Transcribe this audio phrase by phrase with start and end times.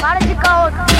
[0.00, 0.70] Para de caô.
[0.70, 0.93] Caô,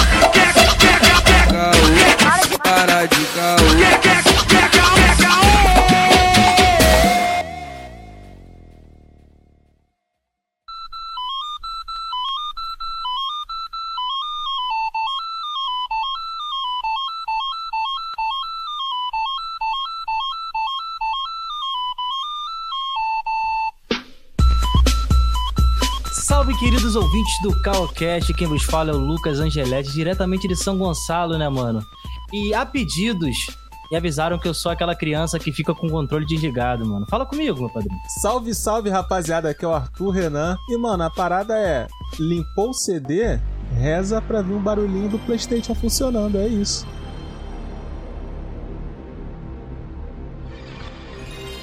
[27.25, 31.49] ouvintes do Calcast, quem vos fala é o Lucas Angeletti, diretamente de São Gonçalo, né,
[31.49, 31.85] mano?
[32.31, 33.47] E há pedidos,
[33.91, 37.07] e avisaram que eu sou aquela criança que fica com o controle desligado, mano.
[37.09, 37.99] Fala comigo, meu padrinho.
[38.21, 39.49] Salve, salve, rapaziada.
[39.49, 40.57] Aqui é o Arthur Renan.
[40.69, 41.87] E, mano, a parada é:
[42.19, 43.39] limpou o CD,
[43.73, 46.37] reza pra vir um barulhinho do PlayStation funcionando.
[46.37, 46.87] É isso.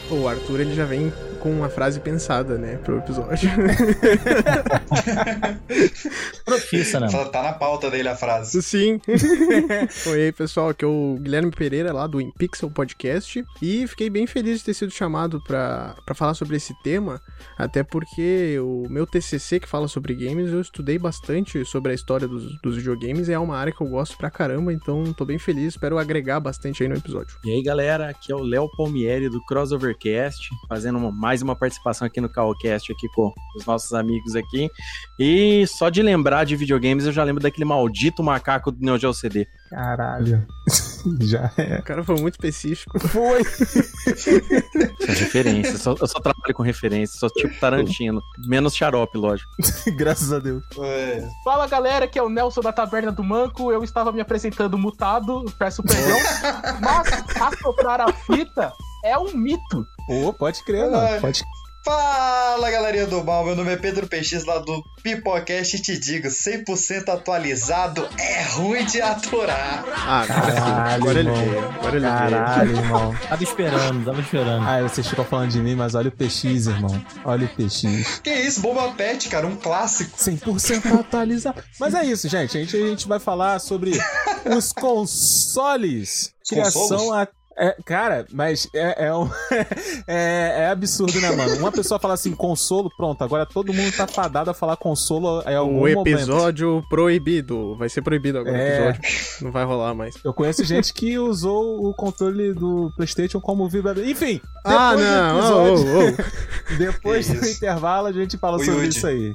[0.09, 3.49] O Arthur ele já vem com uma frase pensada, né, pro episódio.
[6.45, 7.07] Profissa, né?
[7.31, 8.61] Tá na pauta dele a frase.
[8.61, 8.99] Sim.
[10.07, 14.27] Oi aí, pessoal, aqui é o Guilherme Pereira lá do InPixel Podcast e fiquei bem
[14.27, 17.21] feliz de ter sido chamado pra pra falar sobre esse tema,
[17.57, 22.27] até porque o meu TCC que fala sobre games, eu estudei bastante sobre a história
[22.27, 25.39] dos, dos videogames e é uma área que eu gosto pra caramba, então tô bem
[25.39, 27.35] feliz, espero agregar bastante aí no episódio.
[27.45, 32.05] E aí, galera, aqui é o Léo Palmieri do Crossovercast, fazendo uma- mais uma participação
[32.05, 34.69] aqui no Calcast aqui com os nossos amigos aqui.
[35.17, 39.13] E só de lembrar de videogames, eu já lembro daquele maldito macaco do Neo Geo
[39.13, 39.47] CD.
[39.69, 40.45] Caralho.
[41.21, 41.79] Já é.
[41.79, 42.99] O cara foi muito específico.
[42.99, 43.41] Foi.
[43.41, 49.49] É referência, só- eu só trabalho com referência, sou tipo Tarantino, menos xarope, lógico.
[49.97, 50.61] Graças a Deus.
[50.77, 53.71] Ué, Fala galera, aqui é o Nelson da Taberna do Manco.
[53.71, 56.17] Eu estava me apresentando mutado, peço perdão.
[56.81, 57.07] mas
[57.41, 58.71] assoprar a fita
[59.03, 59.85] é um mito.
[60.07, 61.21] Pô, pode crer, mano.
[61.21, 61.43] Pode
[61.83, 66.27] Fala galerinha do mal, meu nome é Pedro PX lá do Pipocast e te digo,
[66.27, 69.83] 100% atualizado é ruim de aturar.
[69.91, 71.43] Ah, Caralho, agora ele irmão.
[71.43, 72.19] veio, agora ele veio.
[72.19, 73.15] Caralho, irmão.
[73.27, 74.63] Tava esperando, tava esperando.
[74.63, 77.05] Ai, vocês ficam falando de mim, mas olha o PX, irmão.
[77.25, 78.19] Olha o PX.
[78.21, 80.15] Que isso, Bomba Pet, cara, um clássico.
[80.15, 81.63] 100% atualizado.
[81.79, 82.55] Mas é isso, gente.
[82.59, 83.93] A gente, a gente vai falar sobre
[84.55, 86.31] os consoles.
[86.47, 87.11] Criação consolos?
[87.13, 87.27] a.
[87.63, 89.29] É, cara, mas é, é, um-
[90.07, 91.57] é, é absurdo, né, mano?
[91.57, 95.53] Uma pessoa fala assim, consolo, pronto, agora todo mundo tá fadado a falar consolo é
[95.55, 96.07] algum O momento.
[96.07, 97.75] episódio proibido.
[97.77, 98.63] Vai ser proibido agora É.
[98.63, 99.01] o episódio.
[99.43, 100.15] Não vai rolar mais.
[100.25, 104.05] Eu conheço gente que usou o controle do PlayStation como vibrador.
[104.07, 105.37] Enfim, depois Ah, do não.
[105.39, 106.77] episódio, Oh, oh, oh.
[106.79, 109.31] depois do intervalo, a gente fala O sobre isso aí.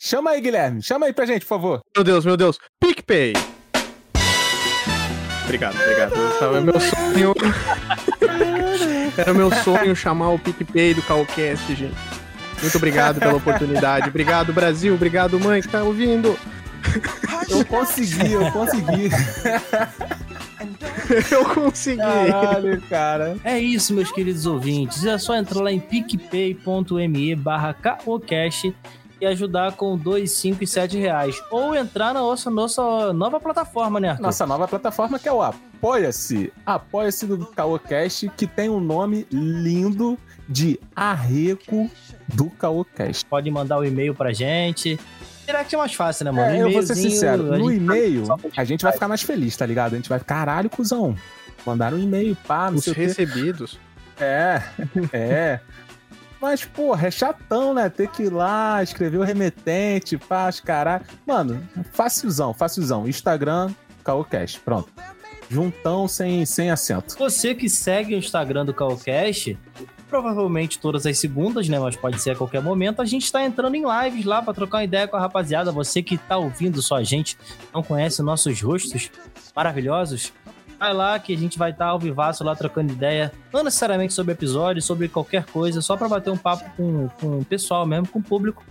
[0.00, 0.80] Chama aí, Guilherme.
[0.82, 1.80] Chama aí pra gente, por favor.
[1.96, 2.56] Meu Deus, meu Deus.
[2.80, 3.32] PicPay.
[5.48, 6.38] Obrigado, obrigado.
[6.38, 7.34] Tava meu sonho.
[9.16, 11.96] Era meu sonho chamar o PicPay do Calcast, gente.
[12.60, 14.10] Muito obrigado pela oportunidade.
[14.10, 14.94] Obrigado, Brasil.
[14.94, 16.38] Obrigado, mãe, que tá ouvindo.
[17.48, 19.10] Eu consegui, eu consegui.
[21.30, 21.96] Eu consegui.
[21.96, 23.36] Caralho, cara.
[23.42, 25.06] É isso, meus queridos ouvintes.
[25.06, 28.74] É só entrar lá em picpay.me barra caocast
[29.20, 31.40] e ajudar com 2, 5 e 7 reais.
[31.50, 34.22] Ou entrar na nossa, nossa nova plataforma, né, Arthur?
[34.22, 36.52] Nossa nova plataforma que é o Apoia-se.
[36.66, 40.18] Apoia-se do Caocast, que tem um nome lindo
[40.48, 41.90] de Arreco
[42.26, 43.24] do Caocast.
[43.26, 44.98] Pode mandar o e-mail pra gente.
[45.46, 46.50] Direct é mais fácil, né, mano?
[46.50, 48.24] É, eu vou ser sincero, no gente- e-mail
[48.56, 49.94] a gente vai ficar mais feliz, tá ligado?
[49.94, 51.16] A gente vai, caralho, cuzão.
[51.64, 53.02] Mandaram um e-mail, pá, não Os sei o quê.
[53.02, 53.78] recebidos.
[54.20, 54.62] É,
[55.12, 55.60] é.
[56.40, 57.88] Mas, porra, é chatão, né?
[57.88, 61.04] Ter que ir lá, escrever o remetente, os caralho.
[61.26, 63.08] Mano, facilzão, facilzão.
[63.08, 63.70] Instagram,
[64.04, 64.92] Caocast, pronto.
[65.50, 67.16] Juntão sem, sem acento.
[67.18, 69.58] Você que segue o Instagram do Calcast,
[70.08, 71.78] provavelmente todas as segundas, né?
[71.78, 73.00] Mas pode ser a qualquer momento.
[73.00, 75.72] A gente tá entrando em lives lá pra trocar uma ideia com a rapaziada.
[75.72, 77.38] Você que tá ouvindo só a gente,
[77.72, 79.10] não conhece nossos rostos
[79.56, 80.32] maravilhosos.
[80.78, 84.32] Vai lá que a gente vai estar ao vivaço lá trocando ideia, não necessariamente sobre
[84.32, 88.20] episódio, sobre qualquer coisa, só pra bater um papo com, com o pessoal mesmo, com
[88.20, 88.64] o público,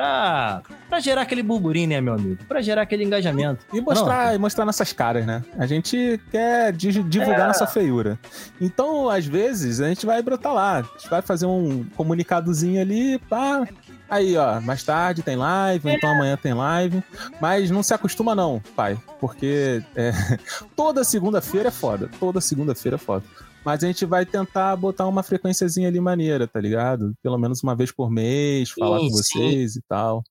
[0.00, 2.42] pra, pra gerar aquele burburinho, né, meu amigo?
[2.48, 3.64] Pra gerar aquele engajamento.
[3.72, 5.44] E mostrar, e mostrar nossas caras, né?
[5.58, 7.46] A gente quer di- divulgar É.
[7.48, 8.18] nossa feiura.
[8.60, 10.78] Então, às vezes, a gente vai brotar lá.
[10.78, 13.66] A gente vai fazer um comunicadozinho ali, pá.
[14.08, 17.02] Aí, ó, mais tarde tem live, então amanhã tem live.
[17.40, 18.98] Mas não se acostuma, não, pai.
[19.20, 20.12] Porque é,
[20.74, 22.08] toda segunda-feira é foda.
[22.18, 23.24] Toda segunda-feira é foda.
[23.64, 27.14] Mas a gente vai tentar botar uma frequênciazinha ali maneira, tá ligado?
[27.22, 29.22] Pelo menos uma vez por mês, falar Sim, com sim.
[29.22, 30.22] vocês e tal.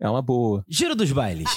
[0.00, 0.64] É uma boa.
[0.68, 1.48] Giro dos bailes.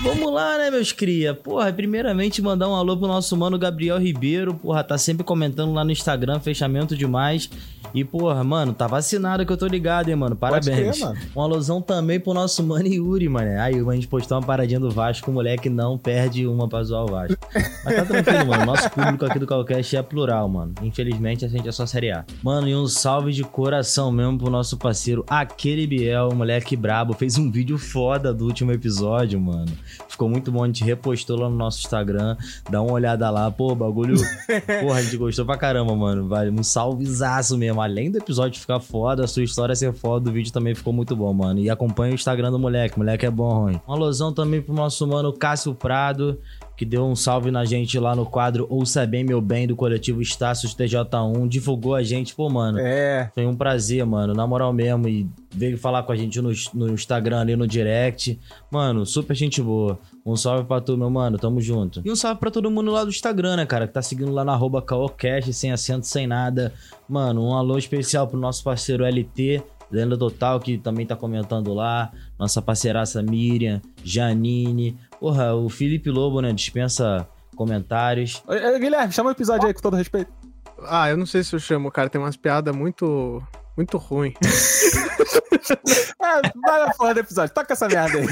[0.00, 1.34] Vamos lá, né, meus cria?
[1.34, 4.54] Porra, primeiramente mandar um alô pro nosso mano Gabriel Ribeiro.
[4.54, 7.50] Porra, tá sempre comentando lá no Instagram, fechamento demais.
[7.94, 10.36] E, porra, mano, tá vacinado que eu tô ligado, hein, mano.
[10.36, 10.98] Parabéns.
[10.98, 11.18] crer, mano.
[11.34, 13.60] Um alusão também pro nosso mano Yuri, mano.
[13.60, 17.04] Aí a gente postou uma paradinha do Vasco, o moleque não perde uma pra zoar
[17.04, 17.36] o Vasco.
[17.84, 18.66] Mas tá tranquilo, mano.
[18.66, 20.74] Nosso público aqui do Calcast é plural, mano.
[20.82, 22.24] Infelizmente a gente é só Série A.
[22.42, 27.14] Mano, e um salve de coração mesmo pro nosso parceiro, aquele Biel, moleque brabo.
[27.14, 29.72] Fez um vídeo foda do último episódio, mano.
[30.18, 32.36] Ficou muito bom, a gente repostou lá no nosso Instagram.
[32.68, 34.16] Dá uma olhada lá, pô, bagulho.
[34.82, 36.26] Porra, a gente gostou pra caramba, mano.
[36.26, 37.80] Vale um salvezaço mesmo.
[37.80, 41.14] Além do episódio ficar foda, a sua história ser foda, o vídeo também ficou muito
[41.14, 41.60] bom, mano.
[41.60, 42.98] E acompanha o Instagram do moleque.
[42.98, 43.80] Moleque é bom, ruim.
[43.86, 46.36] Um alusão também pro nosso mano Cássio Prado.
[46.78, 50.22] Que deu um salve na gente lá no quadro Ouça Bem Meu Bem do coletivo
[50.22, 51.48] Estácios TJ1.
[51.48, 52.78] Divulgou a gente, pô, mano.
[52.78, 53.28] É.
[53.34, 55.08] Foi um prazer, mano, na moral mesmo.
[55.08, 58.38] E veio falar com a gente no, no Instagram ali no direct.
[58.70, 59.98] Mano, super gente boa.
[60.24, 61.36] Um salve pra tu, meu mano.
[61.36, 62.00] Tamo junto.
[62.04, 63.88] E um salve pra todo mundo lá do Instagram, né, cara?
[63.88, 66.72] Que tá seguindo lá na arroba Caocast, sem acento, sem nada.
[67.08, 69.64] Mano, um alô especial pro nosso parceiro LT.
[69.90, 72.12] Lenda Total, que também tá comentando lá.
[72.38, 74.96] Nossa parceiraça Miriam, Janine.
[75.20, 76.52] Porra, o Felipe Lobo, né?
[76.52, 78.42] Dispensa comentários.
[78.78, 80.32] Guilherme, chama o episódio aí com todo respeito.
[80.86, 82.08] Ah, eu não sei se eu chamo, cara.
[82.08, 83.42] Tem umas piadas muito.
[83.76, 84.34] Muito ruim.
[86.20, 87.54] É, vai na porra do episódio.
[87.54, 88.26] Toca essa merda aí.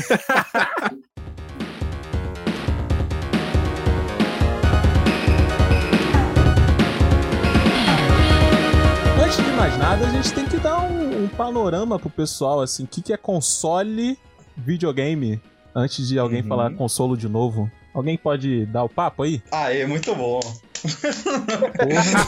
[9.22, 12.84] Antes de mais nada, a gente tem que dar um, um panorama pro pessoal, assim,
[12.84, 14.18] o que, que é console
[14.56, 15.40] videogame,
[15.76, 16.48] antes de alguém Uhum.
[16.48, 17.70] falar consolo de novo.
[17.94, 19.42] Alguém pode dar o papo aí?
[19.52, 20.40] Aê, muito bom.
[20.40, 22.26] Porra.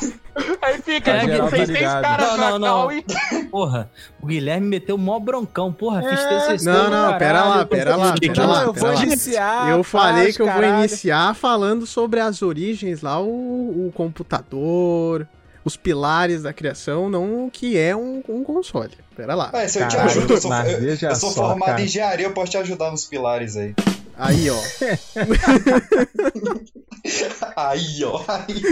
[0.63, 2.93] Aí fica, É, porque geral tá caras Não, não, não.
[2.93, 3.05] e
[3.51, 3.91] Porra,
[4.23, 5.73] o Guilherme meteu mó broncão.
[5.73, 6.65] Porra, fiz É, TCC.
[6.65, 9.03] Não, não, caralho, pera lá, eu pera lá, pera lá, eu vou lá.
[9.05, 9.71] iniciar.
[9.71, 10.79] eu falei que eu vou caralho.
[10.79, 15.27] iniciar falando sobre as origens lá, o, o computador,
[15.65, 18.93] os pilares da criação, não o que é um, um console.
[19.17, 19.51] Pera lá.
[19.55, 21.81] É, se eu te Caralho, ajudo, eu sou, eu, eu sou só, formado cara.
[21.81, 23.75] em engenharia, eu posso te ajudar nos pilares aí.
[24.17, 24.57] Aí, ó.
[27.57, 28.21] Aí, ó.
[28.29, 28.63] Aí.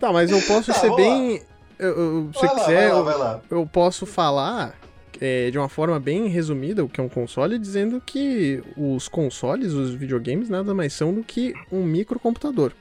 [0.00, 1.42] Tá, mas eu posso Tá, ser bem.
[1.78, 3.40] eu- eu- se Vai lá, quiser, vai lá, vai lá.
[3.50, 4.74] eu posso falar
[5.20, 9.72] é, de uma forma bem resumida o que é um console, dizendo que os consoles,
[9.72, 12.72] os videogames, nada mais são do que um microcomputador.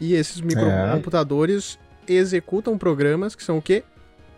[0.00, 3.82] E esses microcomputadores executam programas que são o quê?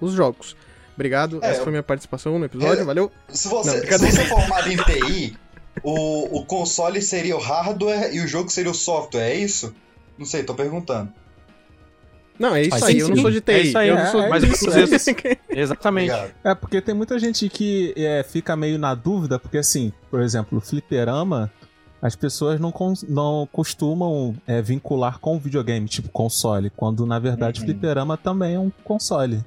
[0.01, 0.57] Os jogos.
[0.95, 2.85] Obrigado, É, essa foi minha participação no episódio, É.
[2.85, 3.11] valeu.
[3.29, 4.13] Se Não, você, se brincadeira.
[4.15, 5.37] você é formado em TI,
[5.83, 9.75] o, o console seria o hardware e o jogo seria o software, é isso?
[10.17, 11.13] Não sei, tô perguntando.
[12.39, 13.23] Não, é isso Faz aí, eu não sentido.
[13.23, 13.53] sou de TI.
[13.53, 16.11] É isso aí, eu é, não sou é Mas isso, inclusive, é exatamente.
[16.11, 16.35] Obrigado.
[16.45, 20.59] É, porque tem muita gente que é, fica meio na dúvida, porque assim, por exemplo,
[20.59, 21.51] o fliperama,
[22.01, 22.73] as pessoas não,
[23.09, 27.67] não costumam é, vincular com o videogame, tipo console, quando na verdade Uhum.
[27.67, 29.45] fliperama também é um console.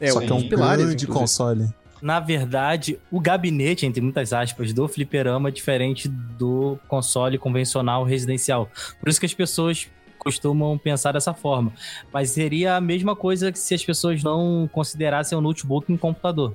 [0.00, 1.20] É, Só um que é um pilares, grande inclusive.
[1.20, 1.68] console.
[2.00, 8.68] Na verdade, o gabinete, entre muitas aspas, do fliperama é diferente do console convencional residencial.
[8.98, 9.86] Por isso que as pessoas
[10.22, 11.72] costumam pensar dessa forma.
[12.12, 16.54] Mas seria a mesma coisa que se as pessoas não considerassem o notebook um computador.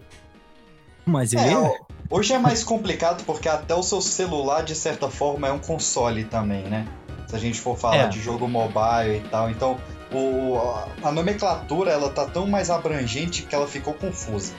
[1.06, 1.80] Mas ele É, é.
[2.10, 6.24] hoje é mais complicado porque até o seu celular, de certa forma, é um console
[6.26, 6.88] também, né?
[7.28, 8.08] Se a gente for falar É.
[8.08, 9.50] de jogo mobile e tal.
[9.50, 9.78] Então,
[10.14, 10.58] o,
[11.04, 14.54] a nomenclatura ela tá tão mais abrangente que ela ficou confusa.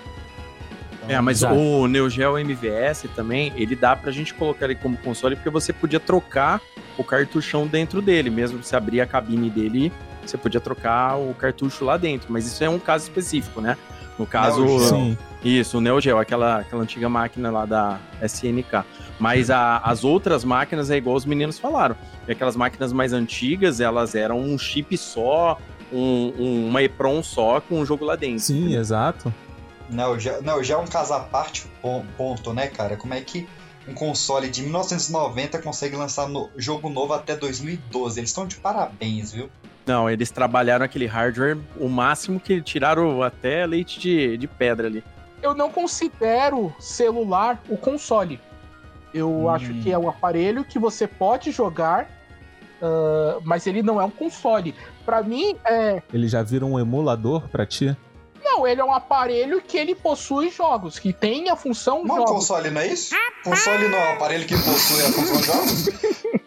[1.09, 1.55] É, mas Exato.
[1.55, 5.73] o Neo Geo MVS também, ele dá pra gente colocar ele como console porque você
[5.73, 6.61] podia trocar
[6.97, 9.93] o cartuchão dentro dele, mesmo se abrir a cabine dele,
[10.25, 13.77] você podia trocar o cartucho lá dentro, mas isso é um caso específico, né?
[14.19, 14.89] No caso, Neo Geo.
[14.89, 15.19] Sim.
[15.45, 18.85] isso, o Neo Geo, aquela, aquela antiga máquina lá da SNK.
[19.19, 21.97] Mas a- as outras máquinas é igual os meninos falaram.
[22.27, 25.57] E aquelas máquinas mais antigas, elas eram um chip só,
[25.93, 28.41] um, um- uma EPROM só com um jogo lá dentro.
[28.41, 29.33] Sim, exato.
[29.89, 32.97] Não, já, não, já é um caso à parte, pon- ponto, né, cara?
[32.97, 33.49] Como é que
[33.89, 38.21] um console de 1990 consegue lançar no- jogo novo até 2012?
[38.21, 39.49] Eles estão de parabéns, viu?
[39.87, 45.03] Não, eles trabalharam aquele hardware o máximo que tiraram até leite de, de pedra ali.
[45.43, 48.39] eu não considero celular o console.
[49.15, 49.49] Eu Hum.
[49.49, 52.11] acho que é um aparelho que você pode jogar,
[52.83, 54.75] ah, mas ele não é um console.
[55.07, 56.03] Pra mim, é.
[56.13, 57.97] Ele já vira um emulador pra ti?
[58.43, 62.31] Não, ele é um aparelho que ele possui jogos, que tem a função Não, jogos.
[62.33, 63.15] console não é isso?
[63.45, 65.89] Console não é um aparelho que possui a função de jogos?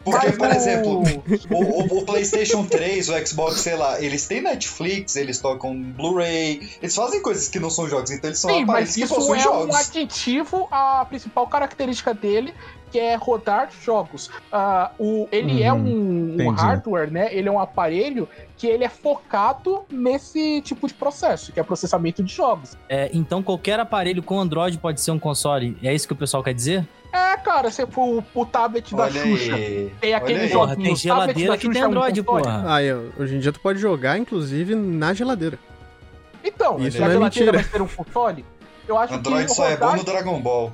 [0.04, 4.26] Porque, Mas por o- exemplo, o, o- o PlayStation 3, o Xbox, sei lá, eles
[4.28, 8.50] têm Netflix, eles tocam Blu-ray, eles fazem coisas que não são jogos, então eles são
[8.50, 9.76] Sim, aparelhos mas que isso possuem é um jogos.
[9.76, 12.54] aditivo à principal característica dele,
[12.92, 14.30] que é rodar jogos.
[14.52, 17.30] Ah, o, ele é Uhum, um, um hardware, né?
[17.34, 18.28] Ele é um aparelho
[18.58, 22.76] que ele é focado nesse tipo de processo, que é processamento de jogos.
[22.90, 25.78] É, então qualquer aparelho com Android pode ser um console.
[25.82, 26.86] É isso que o pessoal quer dizer?
[27.12, 29.56] É, cara, se for o, o tablet da Olha Xuxa.
[29.56, 29.92] aí.
[30.00, 30.76] Tem aquele jogo.
[30.76, 32.64] Tem geladeira da que tem é Android, porra.
[32.66, 35.60] Ó, hoje em dia tu pode jogar, inclusive, na geladeira.
[36.44, 37.52] Então, Isso se a não é geladeira mentira.
[37.52, 38.46] vai ser um console,
[38.88, 40.74] eu acho Android que só é bom rodar no Dragon Ball.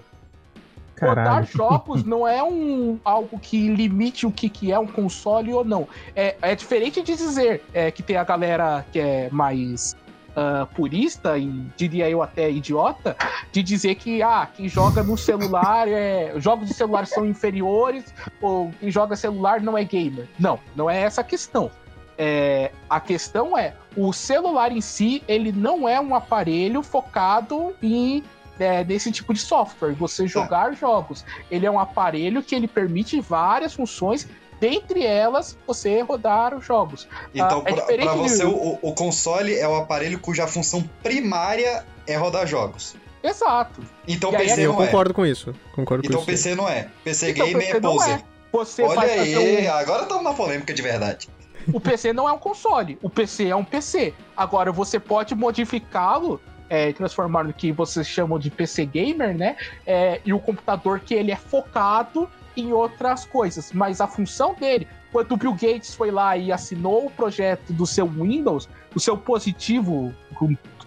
[1.00, 1.48] Rodar Caralho.
[1.48, 5.88] jogos não é um algo que limite o que, que é um console ou não.
[6.16, 9.96] É, é diferente de dizer é, que tem a galera que é mais
[10.40, 13.18] ah, purista e diria eu até idiota
[13.52, 18.72] de dizer que ah, quem joga no celular é jogos de celular são inferiores ou
[18.80, 20.28] quem joga celular não é gamer.
[20.38, 21.72] Não, não é essa a questão.
[22.20, 28.24] É, a questão é o celular em si ele não é um aparelho focado em
[28.60, 31.26] é, nesse tipo de software, você jogar jogos.
[31.50, 34.28] Ele é um aparelho que ele permite várias funções,
[34.60, 37.08] dentre elas você rodar os jogos.
[37.34, 40.84] Então, é pra, diferente pra você, de- o, o console é o aparelho cuja função
[41.04, 42.96] primária é rodar jogos.
[43.24, 43.82] Exato.
[44.08, 44.86] Então E aí PC eu não é.
[44.86, 45.54] concordo com isso.
[45.74, 46.44] Concordo Então com isso.
[46.44, 46.88] PC não é.
[47.04, 48.14] PC Então, Gamer PC é não poser.
[48.16, 48.24] é.
[48.52, 51.28] Você Olha aí, um- agora estamos na polêmica de verdade.
[51.74, 54.14] O PC não é um console, o PC é um PC.
[54.38, 59.58] Agora você pode modificá-lo, é, transformar no que vocês chamam de PC gamer, né?
[59.86, 63.72] É, e o computador que ele é focado em outras coisas.
[63.72, 67.86] Mas a função dele, quando o Bill Gates foi lá e assinou o projeto do
[67.86, 70.14] seu Windows, o seu positivo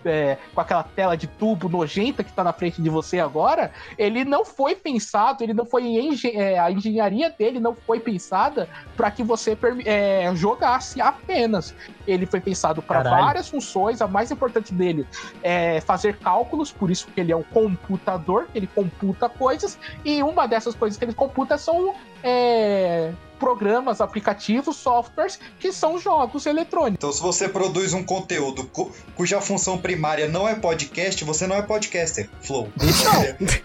[0.04, 4.24] é, com aquela tela de tubo nojenta que tá na frente de você agora, ele
[4.24, 9.10] não foi pensado, ele não foi engen- é, a engenharia dele não foi pensada para
[9.10, 11.74] que você é, jogasse apenas.
[12.06, 15.06] Ele foi pensado para várias funções, a mais importante dele
[15.42, 20.46] é fazer cálculos, por isso que ele é um computador, ele computa coisas, e uma
[20.46, 26.98] dessas coisas que ele computa são é, programas, aplicativos, softwares, que são jogos eletrônicos.
[26.98, 31.56] Então, se você produz um conteúdo cu- cuja função primária não é podcast, você não
[31.56, 32.28] é podcaster.
[32.42, 32.68] Flow.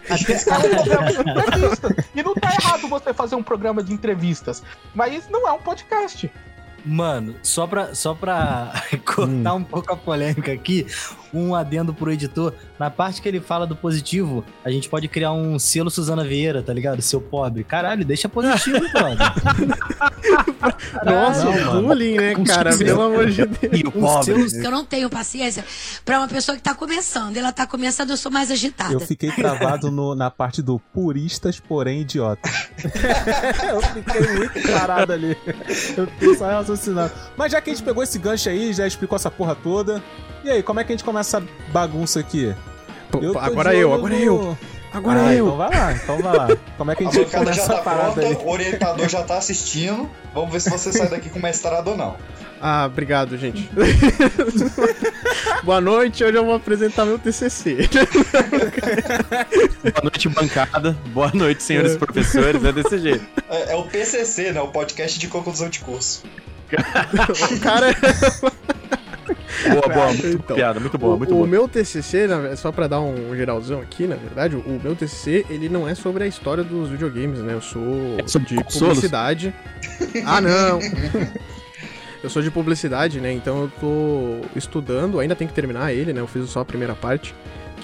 [0.09, 1.91] Esse é um programa de entrevistas.
[2.15, 4.63] E não tá errado você fazer um programa de entrevistas,
[4.95, 6.31] mas isso não é um podcast.
[6.87, 8.71] Mano, só pra, só pra
[9.05, 10.85] cortar um pouco a polêmica aqui,
[11.35, 12.53] um adendo pro editor.
[12.79, 16.61] Na parte que ele fala do positivo, a gente pode criar um selo Suzana Vieira,
[16.61, 17.01] tá ligado?
[17.01, 17.63] Seu pobre.
[17.63, 19.17] Caralho, deixa positivo, brother.
[21.05, 22.75] Nossa, Não, bullying, né, cara?
[22.77, 23.73] Pelo amor de Deus.
[23.73, 24.49] E o pobre.
[24.49, 25.63] selo- Eu não tenho paciência
[26.03, 27.37] pra uma pessoa que tá começando.
[27.37, 28.93] Ela tá começando, eu sou mais agitada.
[28.93, 32.69] Eu fiquei travado no- na parte do puristas, porém idiotas.
[33.69, 35.37] eu fiquei muito parado ali.
[35.97, 37.11] Eu fiquei só raciocinando.
[37.37, 40.01] Mas já que a gente pegou esse gancho aí, já explicou essa porra toda.
[40.45, 42.53] E aí, como é que a gente começa essa bagunça aqui?
[43.11, 44.57] Pô, tô agora eu, agora no- eu.
[44.93, 45.45] Agora Ah, eu.
[45.47, 46.47] Então vai lá, então vai lá.
[46.77, 48.35] Como é que a A gente bancada começa já essa tá parada pronta, aí?
[48.35, 50.09] o orientador já tá assistindo.
[50.33, 52.15] Vamos ver se você sai daqui com mestrado ou não.
[52.61, 53.69] Ah, obrigado, gente.
[55.63, 57.89] Boa noite, hoje eu vou apresentar meu TCC.
[59.83, 60.95] Boa noite, bancada.
[61.07, 62.63] Boa noite, senhores professores.
[62.63, 63.25] É desse jeito.
[63.49, 64.61] É, é o PCC, né?
[64.61, 66.23] O podcast de conclusão de curso.
[66.71, 67.87] o cara...
[69.25, 70.07] Boa, boa.
[70.07, 71.47] Muito Então, piada, muito boa, o, muito o boa.
[71.47, 72.27] meu TCC,
[72.57, 76.23] só pra dar um geralzão aqui, na verdade, o meu TCC, ele não é sobre
[76.23, 77.53] a história dos videogames, né?
[77.53, 77.83] Eu sou
[78.17, 79.53] É de publicidade.
[80.25, 80.79] ah, não!
[82.23, 83.31] eu sou de publicidade, né?
[83.31, 86.21] Então eu tô estudando, ainda tem que terminar ele, né?
[86.21, 87.33] Eu fiz só a primeira parte,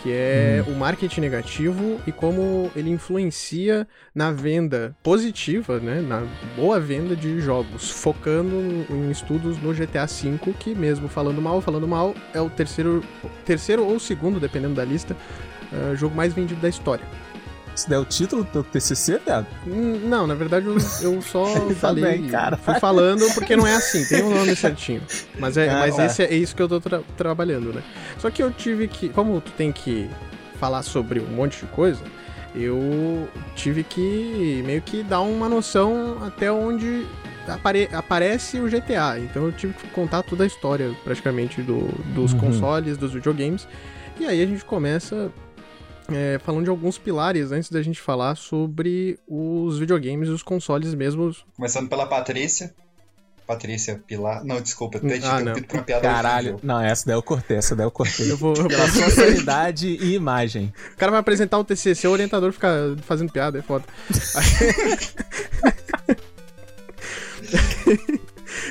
[0.02, 6.02] que é o marketing negativo e como ele influencia na venda positiva, né?
[6.02, 6.24] Na
[6.56, 11.88] boa venda de jogos, focando em estudos no GTA V, que mesmo falando mal, falando
[11.88, 13.04] mal, é o terceiro,
[13.46, 15.16] terceiro ou segundo, dependendo da lista,
[15.72, 17.06] eh, jogo mais vendido da história.
[17.76, 19.48] Isso daí é o título do teu TCC, viado?
[19.66, 21.46] Hum, Não, na verdade eu, eu só
[21.80, 22.04] falei.
[22.04, 22.58] bem, cara.
[22.58, 25.02] Fui falando porque não é assim, tem um nome certinho.
[25.40, 26.06] Mas, é, Ah, mas tá.
[26.06, 27.82] esse é, é isso que eu tô tra- trabalhando, né?
[28.18, 29.10] Só que eu tive que.
[29.10, 30.10] Como tu tem que
[30.60, 32.02] falar sobre um monte de coisa,
[32.54, 37.06] eu tive que meio que dar uma noção até onde
[37.48, 39.18] apare- aparece o GTA.
[39.20, 42.40] Então eu tive que contar toda a história, praticamente, do, dos Uhum.
[42.40, 43.68] consoles, dos videogames.
[44.20, 45.32] E aí a gente começa
[46.14, 50.94] é, falando de alguns pilares antes da gente falar sobre os videogames e os consoles
[50.94, 51.46] mesmos.
[51.56, 52.74] Começando pela Patrícia.
[53.48, 54.46] Patrícia Pilar.
[54.46, 55.54] Não, desculpa, eu te Ah, não.
[55.62, 56.60] por uma piada Caralho.
[56.64, 58.32] Não, essa daí eu cortei, essa daí eu cortei.
[58.32, 60.72] Eu vou, Pela socialidade e imagem.
[60.94, 63.84] o cara vai apresentar o TCC, o orientador fica fazendo piada, é foda.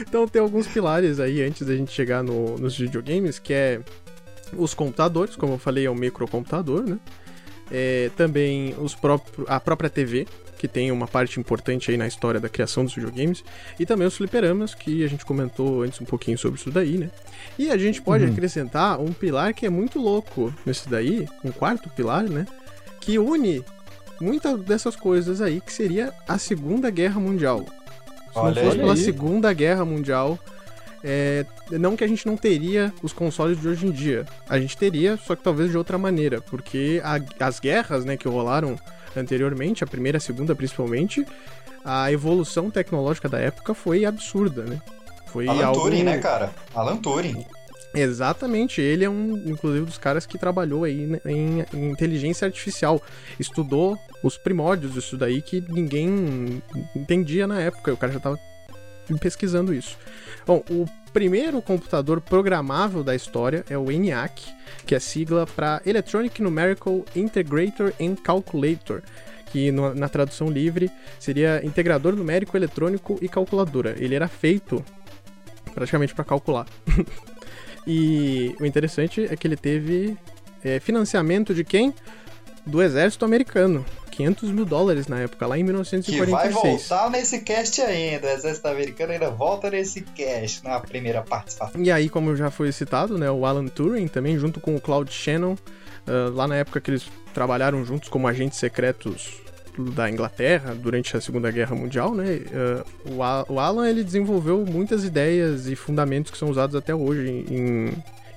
[0.03, 3.81] Então tem alguns pilares aí antes da gente chegar no- nos videogames, que é
[4.57, 6.99] os computadores, como eu falei, é um microcomputador, né?
[7.71, 10.27] É, também os próprio, a própria TV,
[10.59, 13.43] que tem uma parte importante aí na história da criação dos videogames,
[13.79, 17.11] e também os fliperamas, que a gente comentou antes um pouquinho sobre isso daí, né?
[17.59, 18.33] E a gente pode Uhum.
[18.33, 22.47] acrescentar um pilar que é muito louco nesse daí, um quarto pilar, né?
[23.01, 23.65] Que une
[24.21, 27.65] muitas dessas coisas aí, que seria a Segunda Guerra Mundial.
[28.33, 28.79] Se Olha não fosse aí.
[28.83, 30.39] pela Segunda Guerra Mundial,
[31.03, 34.25] é, não que a gente não teria os consoles de hoje em dia.
[34.49, 38.29] A gente teria, só que talvez de outra maneira, porque a- as guerras né, que
[38.29, 38.77] rolaram
[39.17, 41.25] anteriormente, a primeira e a segunda principalmente,
[41.85, 44.81] a evolução tecnológica da época foi absurda, né?
[45.27, 45.81] Foi Alan algo...
[45.83, 46.53] Turing, né, cara?
[46.75, 47.45] Alan Turing.
[47.95, 53.03] Exatamente, ele é um, inclusive, dos caras que trabalhou aí né, em, em inteligência artificial.
[53.39, 56.63] Estudou os primórdios disso daí que ninguém
[56.95, 57.93] entendia na época.
[57.93, 58.39] O cara já tava
[59.21, 59.99] pesquisando isso.
[60.51, 64.53] Bom, o primeiro computador programável da história é o ENIAC,
[64.85, 69.01] que é sigla para Electronic Numerical Integrator and Calculator,
[69.53, 70.91] que no- na tradução livre
[71.21, 73.95] seria integrador numérico, eletrônico e calculadora.
[73.97, 74.85] Ele era feito
[75.73, 76.67] praticamente para calcular.
[77.87, 80.15] E o interessante é que ele teve
[80.63, 81.95] é, financiamento de quem?
[82.67, 83.87] Do exército americano.
[84.11, 86.89] 500 mil dólares na época, lá em Que vai 1946.
[86.89, 88.27] voltar nesse cast ainda.
[88.27, 91.81] O Exército Americano ainda volta nesse cast, na primeira participação.
[91.83, 95.13] E aí, como já foi citado, né, o Alan Turing também, junto com o Claude
[95.13, 95.57] Shannon,
[96.07, 99.41] ah, lá na época que eles trabalharam juntos como agentes secretos
[99.95, 102.41] da Inglaterra durante a Segunda Guerra Mundial, né,
[103.07, 107.29] o, A- o Alan ele desenvolveu muitas ideias e fundamentos que são usados até hoje
[107.49, 107.93] em,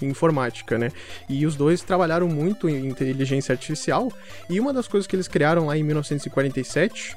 [0.10, 0.92] informática, né?
[1.28, 4.12] E os dois trabalharam muito em inteligência artificial.
[4.50, 7.16] E uma das coisas que eles criaram lá em 1947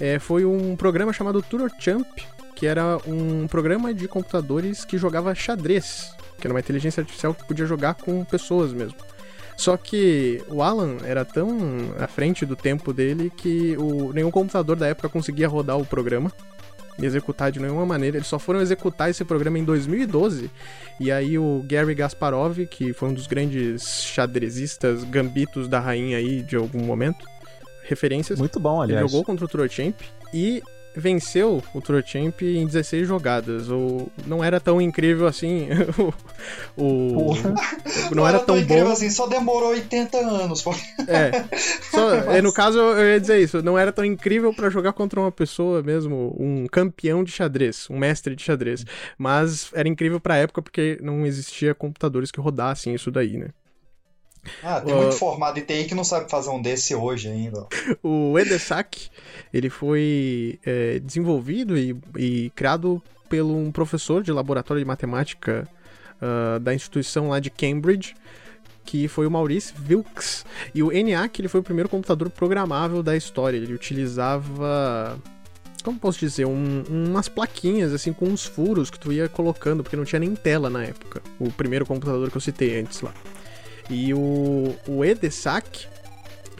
[0.00, 2.06] eh, foi um programa chamado TuroChamp,
[2.54, 7.44] que era um programa de computadores que jogava xadrez, que era uma inteligência artificial que
[7.44, 8.96] podia jogar com pessoas mesmo.
[9.56, 11.48] Só que o Alan era tão
[11.98, 16.32] à frente do tempo dele que o, nenhum computador da época conseguia rodar o programa
[17.00, 18.16] executar de nenhuma maneira.
[18.16, 20.50] Eles só foram executar esse programa em 2012.
[21.00, 26.42] E aí o Gary Gasparov, que foi um dos grandes xadrezistas gambitos da rainha aí
[26.42, 27.24] de algum momento,
[27.84, 29.10] referências, Muito bom, ele aliás.
[29.10, 29.94] jogou contra o Turochamp
[30.32, 30.62] e
[30.94, 33.70] venceu o Turochamp em 16 jogadas.
[33.70, 35.68] O, não era tão incrível assim.
[36.76, 37.34] o,
[38.14, 38.92] não era tão incrível bom.
[38.92, 40.62] assim, só demorou 80 anos.
[40.62, 40.74] pô.
[41.06, 41.44] É.
[41.90, 43.62] Só, é, no caso, eu ia dizer isso.
[43.62, 47.98] Não era tão incrível pra jogar contra uma pessoa mesmo, um campeão de xadrez, um
[47.98, 48.84] mestre de xadrez.
[49.16, 53.48] Mas era incrível pra época porque não existia computadores que rodassem isso daí, né?
[54.62, 57.66] Ah, tem Uh, muito formado em TI que não sabe fazer um desse hoje ainda.
[58.02, 59.08] O EDSAC,
[59.52, 65.68] ele foi é, desenvolvido e, e criado pelo um professor de laboratório de matemática
[66.20, 68.14] ah, da instituição lá de Cambridge,
[68.84, 70.44] que foi o Maurice Wilkes.
[70.74, 73.56] E o ENIAC, ele foi o primeiro computador programável da história.
[73.56, 75.18] Ele utilizava...
[75.82, 76.44] Como posso dizer?
[76.46, 80.32] Um- umas plaquinhas, assim, com uns furos que tu ia colocando, porque não tinha nem
[80.34, 81.20] tela na época.
[81.40, 83.12] O primeiro computador que eu citei antes lá.
[83.90, 85.86] E o, o EDSAC,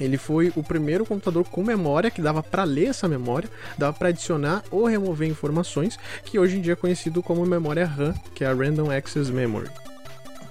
[0.01, 4.09] ele foi o primeiro computador com memória que dava para ler essa memória, dava para
[4.09, 8.49] adicionar ou remover informações, que hoje em dia é conhecido como memória RAM, que é
[8.49, 9.71] a Random Access Memory.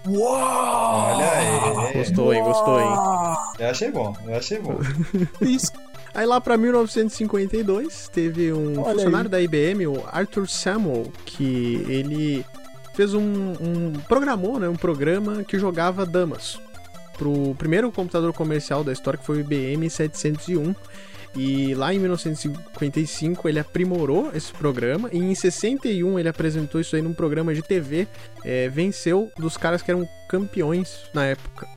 [0.08, 1.94] Olha aí.
[1.94, 2.44] Gostou, hein?
[2.44, 2.88] Gostou, hein?
[3.60, 4.80] Eu achei bom, eu achei bom.
[5.42, 5.72] Isso.
[6.14, 12.46] Aí lá para 1952, teve um Olha funcionário da IBM, o Arthur Samuel, que ele
[12.94, 16.60] fez um, um programou, né, um programa que jogava damas
[17.18, 20.74] pro primeiro computador comercial da história, que foi o IBM 701.
[21.34, 27.02] E lá em 1955 ele aprimorou esse programa e em 61 ele apresentou isso aí
[27.02, 28.08] num programa de TV.
[28.44, 31.68] é, venceu dos caras que eram campeões na época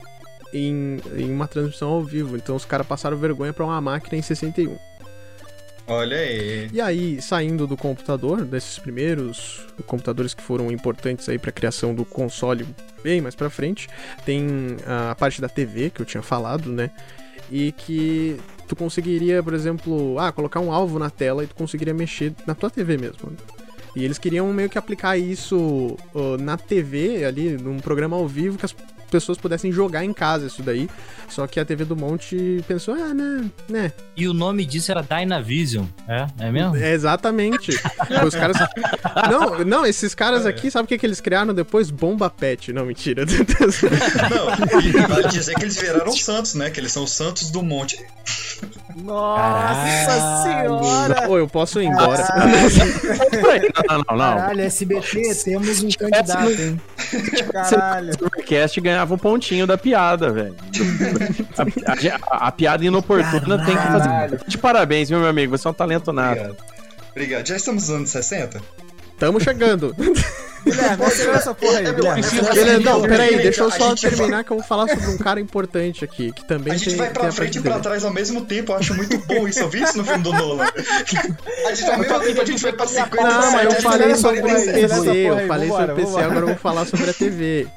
[0.51, 2.35] em, em uma transmissão ao vivo.
[2.35, 4.77] Então os caras passaram vergonha pra uma máquina em 61.
[5.87, 6.69] Olha aí.
[6.73, 11.93] E aí, saindo do computador, desses primeiros computadores que foram importantes aí para a criação
[11.93, 12.65] do console
[13.03, 13.87] bem mais para frente,
[14.25, 16.89] tem a parte da TV que eu tinha falado, né?
[17.51, 21.93] E que tu conseguiria, por exemplo, ah, colocar um alvo na tela e tu conseguiria
[21.93, 23.31] mexer na tua TV mesmo.
[23.95, 28.57] E eles queriam meio que aplicar isso ó, na TV, ali, num programa ao vivo,
[28.57, 28.75] que as
[29.15, 30.89] pessoas pudessem jogar em casa isso daí.
[31.29, 33.91] Só que a TV do Monte pensou, ah, né, né.
[34.15, 36.27] E o nome disso era Dynavision, é?
[36.39, 36.75] É mesmo?
[36.75, 37.71] É, exatamente.
[38.25, 38.57] Os caras.
[39.29, 41.89] Não, não, esses caras aqui, sabe o que, que eles criaram depois?
[41.89, 42.71] Bomba Pet.
[42.73, 43.25] Não, mentira.
[43.25, 46.69] Não, e vale dizer que eles viraram santos, né?
[46.69, 48.05] Que eles são os santos do monte.
[48.95, 51.29] Nossa senhora!
[51.29, 52.23] Ô, eu posso ir embora.
[53.89, 54.37] Não, não, não.
[54.37, 56.81] Caralho, SBT, temos um candidato, hein?
[57.51, 58.09] Caralho.
[58.09, 60.55] O Supercast ganhava um pontinho da piada, velho.
[61.57, 64.39] A, a- a piada inoportuna tem que fazer.
[64.47, 65.57] De parabéns, viu, meu amigo?
[65.57, 66.31] Você é um talento nato.
[66.41, 66.57] Obrigado.
[67.11, 67.47] Obrigado.
[67.47, 68.59] Já estamos nos anos 60?
[69.17, 69.95] Tamo chegando.
[70.65, 72.21] Guilherme, acelera essa porra aí, Guilherme.
[72.23, 73.43] preciso- acelera Beleza, essa não, peraí, aí.
[73.43, 76.73] deixa eu só terminar que eu vou falar sobre um cara importante aqui, que também
[76.73, 78.71] A gente tem, vai pra frente e pra trás ao mesmo tempo.
[78.71, 79.59] Eu acho muito bom isso.
[79.59, 80.65] Eu vi isso no filme do Nolan.
[81.67, 84.39] A gente, ao mesmo tempo a gente vai pra 50 Não, mas eu falei sobre
[84.39, 86.25] essa PC, eu falei sobre PC, vambora.
[86.25, 87.67] agora eu vou falar sobre a TV.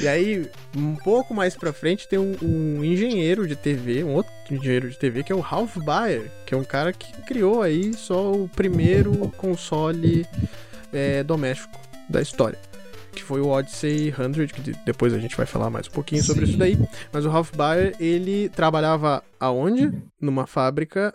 [0.00, 4.32] E aí, um pouco mais pra frente, tem um, um engenheiro de TV, um outro
[4.50, 7.92] engenheiro de TV, que é o Ralph Baer, que é um cara que criou aí
[7.92, 10.26] só o primeiro console
[10.90, 12.58] é, doméstico da história.
[13.12, 16.22] Que foi o Odyssey 100, que de- depois a gente vai falar mais um pouquinho
[16.22, 16.50] sobre Sim.
[16.50, 16.78] isso daí.
[17.12, 19.92] Mas o Ralph Baer, ele trabalhava aonde?
[20.18, 21.14] Numa fábrica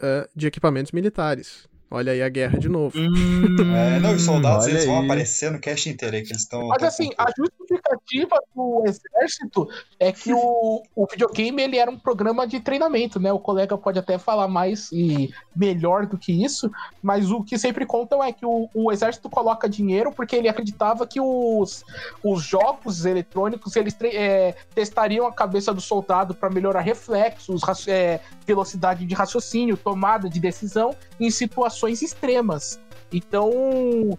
[0.00, 1.68] ah, de equipamentos militares.
[1.92, 2.96] Olha aí a guerra de novo.
[2.96, 5.04] É, não, os soldados eles vão aí.
[5.04, 6.68] aparecer no cast inteiro aí, que eles estão.
[6.68, 12.46] Mas assim, a justificativa do exército é que o, o videogame ele era um programa
[12.46, 13.32] de treinamento, né?
[13.32, 16.70] O colega pode até falar mais e melhor do que isso,
[17.02, 21.06] mas o que sempre contam é que o, o exército coloca dinheiro porque ele acreditava
[21.08, 21.84] que os,
[22.22, 29.04] os jogos eletrônicos eles é, testariam a cabeça do soldado para melhorar reflexos, é, velocidade
[29.04, 32.80] de raciocínio, tomada de decisão em situações extremas.
[33.12, 34.18] Então,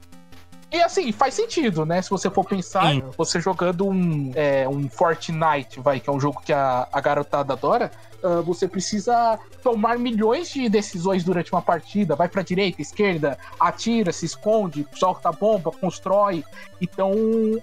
[0.72, 2.02] e assim, faz sentido, né?
[2.02, 3.04] Se você for pensar, Sim.
[3.18, 7.54] você jogando um, é, um Fortnite, vai, que é um jogo que a, a garotada
[7.54, 7.92] adora,
[8.24, 12.16] ah, você precisa tomar milhões de decisões durante uma partida.
[12.16, 16.44] Vai pra direita, esquerda, atira, se esconde, solta a bomba, constrói.
[16.80, 17.12] Então,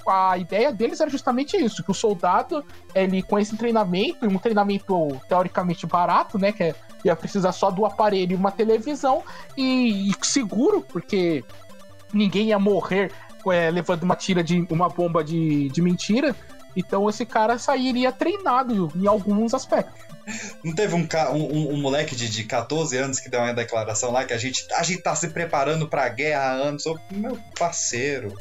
[0.07, 4.38] a ideia deles era justamente isso: que o soldado, ele com esse treinamento, e um
[4.38, 6.53] treinamento teoricamente barato, né?
[6.53, 9.23] Que é, ia precisar só do aparelho e uma televisão,
[9.57, 11.44] e, e seguro, porque
[12.12, 13.11] ninguém ia morrer
[13.51, 16.35] é, levando uma tira de uma bomba de, de mentira.
[16.77, 20.07] Então esse cara sairia treinado em alguns aspectos.
[20.62, 24.25] Não teve um, um, um- moleque de, de 14 anos que deu uma declaração lá
[24.25, 26.85] que a gente, a gente tá se preparando pra guerra há anos.
[27.11, 28.35] Meu parceiro.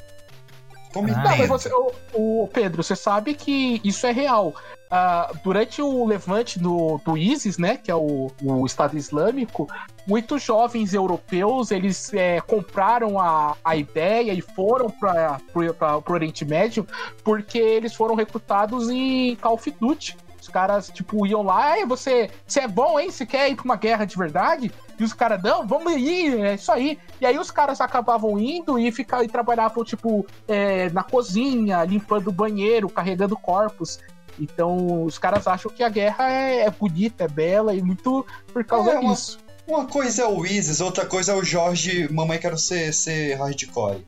[0.92, 1.70] Tome Ah, Não, você,
[2.14, 4.54] o, o Pedro, você sabe que isso é real.
[4.92, 9.68] Ah, durante o levante do, do ISIS, né, que é o, o Estado Islâmico,
[10.08, 16.88] muitos jovens europeus eles é, compraram a, a ideia e foram para o Oriente Médio
[17.24, 20.17] porque eles foram recrutados em Call of Duty.
[20.41, 23.12] Os caras, tipo, iam lá, "Ei, você, você é bom, hein?
[23.12, 24.72] Você quer ir pra uma guerra de verdade?
[24.98, 26.98] E os caras, não, vamos ir, é isso aí.
[27.20, 32.30] E aí os caras acabavam indo e, ficavam, e trabalhavam, tipo, é, na cozinha, limpando
[32.30, 34.00] o banheiro, carregando corpos.
[34.39, 38.63] Então, os caras acham que a guerra é, é bonita, é bela e muito por
[38.63, 39.39] causa É, disso.
[39.68, 44.06] Uma coisa é o Isis, outra coisa é o Jorge, mamãe quero ser, ser hardcore.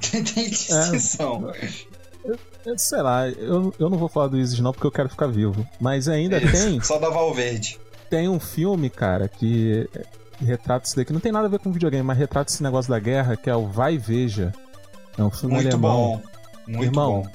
[0.10, 1.50] Tem distinção.
[2.64, 5.26] Eu sei lá, eu, eu não vou falar do Isis não porque eu quero ficar
[5.28, 5.66] vivo.
[5.80, 7.78] Mas ainda Isso, tem, Só da Valverde.
[8.10, 9.88] tem um filme, cara, que
[10.40, 11.12] retrata isso daqui.
[11.12, 13.56] Não tem nada a ver com videogame, mas retrata esse negócio da guerra, que é
[13.56, 14.52] o Vai Veja.
[15.18, 15.92] É um filme Muito alemão.
[15.92, 16.22] bom.
[16.66, 17.28] Muito Irmão, bom.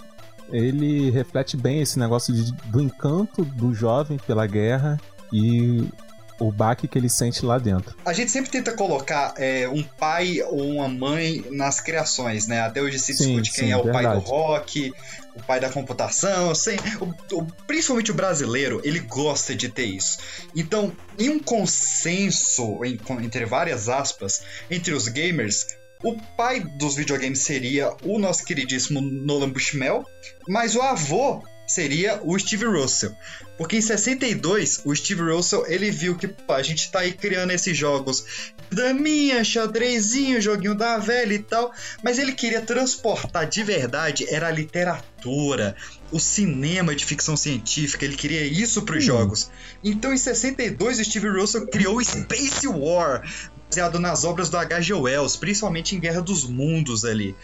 [0.49, 4.97] Ele reflete bem esse negócio de- do encanto do jovem pela guerra
[5.33, 5.89] e
[6.39, 7.95] o baque que ele sente lá dentro.
[8.05, 12.61] A gente sempre tenta colocar é, um pai ou uma mãe nas criações, né?
[12.61, 14.25] Até hoje se Sim, discute quem sim, é o pai do verdade.
[14.25, 14.93] rock,
[15.35, 20.17] o pai da computação, assim, o- o- principalmente o brasileiro, ele gosta de ter isso.
[20.55, 25.67] Então, em um consenso, em- entre várias aspas, entre os gamers,
[26.03, 30.05] o pai dos videogames seria o nosso queridíssimo Nolan Bushnell,
[30.47, 33.13] mas o avô seria o Steve Russell.
[33.57, 37.51] Porque em 62, o Steve Russell, ele viu que pô, a gente tá aí criando
[37.51, 41.71] esses jogos daminha, xadrezinho, joguinho da velha e tal,
[42.03, 45.75] mas ele queria transportar de verdade era a literatura,
[46.11, 49.49] o cinema de ficção científica, ele queria isso para os jogos.
[49.83, 53.23] Então em 62, o Steve Russell criou o Space War,
[53.69, 54.93] baseado nas obras do H.G.
[54.93, 57.35] Wells, principalmente em Guerra dos Mundos ali.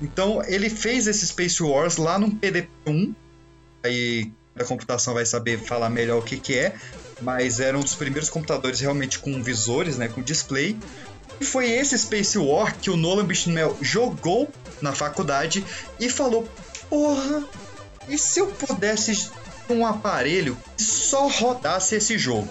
[0.00, 3.14] Então ele fez esse Space Wars lá num PDP-1,
[3.82, 6.74] aí a computação vai saber falar melhor o que que é,
[7.20, 10.76] mas era um dos primeiros computadores realmente com visores, né, com display.
[11.40, 14.48] E foi esse Space War que o Nolan Bushnell jogou
[14.80, 15.64] na faculdade
[15.98, 16.46] e falou:
[16.88, 17.44] "Porra,
[18.08, 19.30] e se eu pudesse
[19.70, 22.48] um aparelho que só rodasse esse jogo?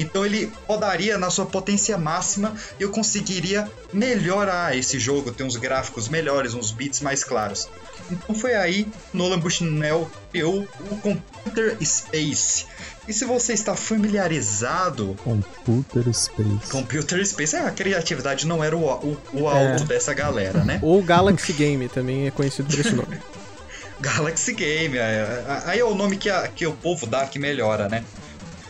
[0.00, 5.56] Então ele rodaria na sua potência máxima e eu conseguiria melhorar esse jogo, ter uns
[5.56, 7.68] gráficos melhores, uns bits mais claros.
[8.10, 12.64] Então foi aí que Nolan Bushnell criou o Computer Space.
[13.06, 16.70] E se você está familiarizado Computer Space.
[16.70, 19.86] Computer Space, é, a criatividade não era o, o, o alto É.
[19.86, 20.78] dessa galera, né?
[20.82, 23.18] Ou Galaxy Game também é conhecido por esse nome.
[24.00, 27.38] Galaxy Game, é, é, aí é o nome que, a- que o povo dá que
[27.38, 28.02] melhora, né?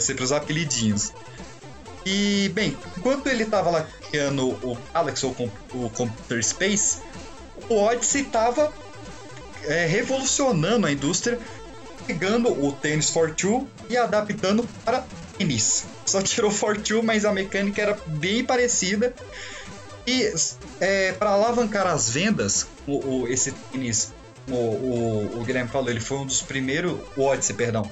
[0.01, 1.13] Sempre os apelidinhos.
[2.07, 5.33] E, bem, enquanto ele tava lá criando o Galaxy ou
[5.75, 6.99] o Computer Space,
[7.69, 8.73] o Odyssey tava
[9.65, 11.39] é, revolucionando a indústria,
[12.07, 15.05] pegando o tênis for two e adaptando para
[15.37, 15.85] tênis.
[16.07, 19.15] Só tirou for two, mas a mecânica era bem parecida.
[20.07, 20.33] E
[20.81, 24.11] é, para alavancar as vendas, o, o- esse tênis,
[24.49, 26.99] o, o, o Guilherme falou, ele foi um dos primeiros.
[27.15, 27.89] O Odyssey, perdão.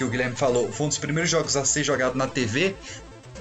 [0.00, 2.74] Que o Guilherme falou, foi um dos primeiros jogos a ser jogado na TV.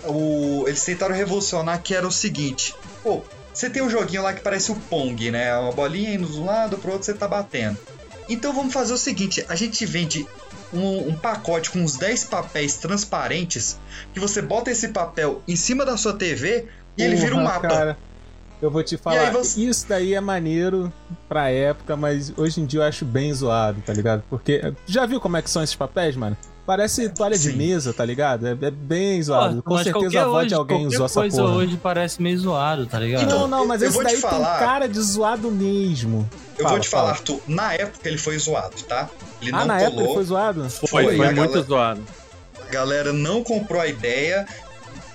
[0.03, 3.21] O, eles tentaram revolucionar que era o seguinte: pô,
[3.53, 5.57] você tem um joguinho lá que parece o Pong, né?
[5.57, 7.77] Uma bolinha indo de um lado pro outro você tá batendo.
[8.27, 10.27] Então vamos fazer o seguinte: a gente vende
[10.73, 13.79] um, um pacote com uns 10 papéis transparentes
[14.13, 16.67] que você bota esse papel em cima da sua TV
[16.97, 17.69] e ele vira um mapa.
[17.69, 17.97] Cara,
[18.61, 20.91] eu vou te falar, você- isso daí é maneiro
[21.29, 24.23] pra época, mas hoje em dia eu acho bem zoado, tá ligado?
[24.29, 26.35] Porque já viu como é que são esses papéis, mano?
[26.69, 27.55] Parece toalha de Sim.
[27.57, 28.45] mesa, tá ligado?
[28.45, 29.55] É, é bem zoado.
[29.63, 31.55] Pô, Com certeza a hoje- de alguém usou essa coisa porra.
[31.55, 33.23] hoje parece meio zoado, tá ligado?
[33.23, 36.29] Então, Não, não, mas eu esse vou te daí tem falar- cara de zoado mesmo.
[36.55, 37.13] Eu Fala, vou te falar, fala.
[37.15, 39.09] Arthur, na época ele foi zoado, tá?
[39.41, 39.87] Ele Ah, não na colou.
[39.87, 40.69] época ele foi zoado?
[40.69, 42.01] Foi, Foi, foi, muito galera- zoado.
[42.61, 44.45] A galera não comprou a ideia.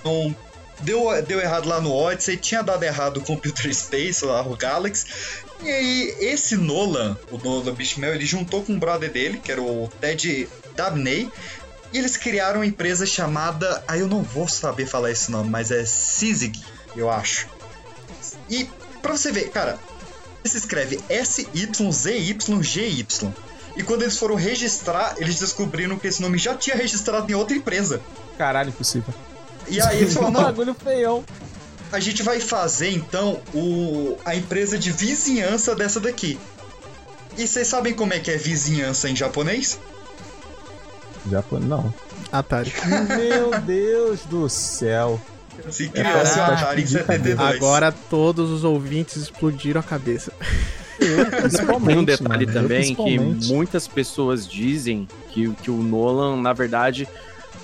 [0.03, 0.35] Não
[0.81, 5.05] deu, deu errado lá no Odyssey, tinha dado errado o Computer Space, lá o Galaxy.
[5.63, 9.61] E aí, esse Nolan, o Nolan Bushnell, ele juntou com um brother dele, que era
[9.61, 11.31] o Ted Dabney,
[11.93, 13.83] e eles criaram uma empresa chamada.
[13.87, 16.59] Aí eu não vou saber falar esse nome, mas é Sizig,
[16.95, 17.47] eu acho.
[18.49, 18.69] E
[19.01, 19.79] pra você ver, cara,
[20.43, 20.99] se escreve
[22.05, 23.33] S-Y-Z-Y-G-Y.
[23.77, 27.55] E quando eles foram registrar, eles descobriram que esse nome já tinha registrado em outra
[27.57, 28.01] empresa.
[28.37, 29.13] Caralho, impossível.
[29.67, 31.25] E aí eles falaram, não, Bagulho feião.
[31.91, 36.39] a gente vai fazer então o, a empresa de vizinhança dessa daqui.
[37.37, 39.77] E vocês sabem como é que é vizinhança em japonês?
[41.29, 41.93] Já foi, não.
[42.31, 42.71] Atari.
[43.17, 45.19] Meu Deus do céu.
[45.69, 47.17] Se criou-se o Caraca, Atari em de cabeça.
[47.17, 47.55] 72.
[47.55, 50.31] Agora todos os ouvintes explodiram a cabeça.
[51.41, 56.41] Principalmente, Tem um detalhe mano, eu também que muitas pessoas dizem que, que o Nolan,
[56.41, 57.07] na verdade,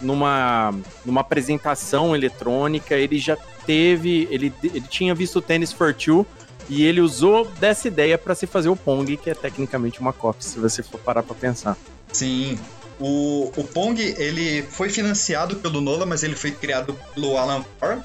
[0.02, 0.74] numa,
[1.06, 4.28] numa apresentação eletrônica, ele já teve.
[4.30, 6.26] Ele, ele tinha visto o Tennis for Two
[6.69, 10.41] e ele usou dessa ideia para se fazer o Pong, que é tecnicamente uma cópia,
[10.41, 11.78] se você for parar pra pensar.
[12.12, 12.58] Sim.
[13.02, 18.00] O, o Pong, ele foi financiado pelo Nolan, mas ele foi criado pelo Alan Moore.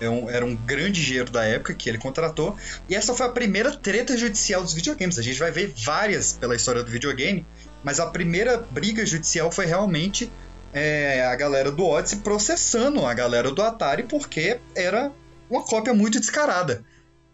[0.00, 2.56] É era um grande engenheiro da época que ele contratou.
[2.88, 5.18] E essa foi a primeira treta judicial dos videogames.
[5.18, 7.44] A gente vai ver várias pela história do videogame,
[7.84, 10.30] mas a primeira briga judicial foi realmente
[10.72, 15.10] é, a galera do Odyssey processando a galera do Atari porque era
[15.50, 16.84] uma cópia muito descarada.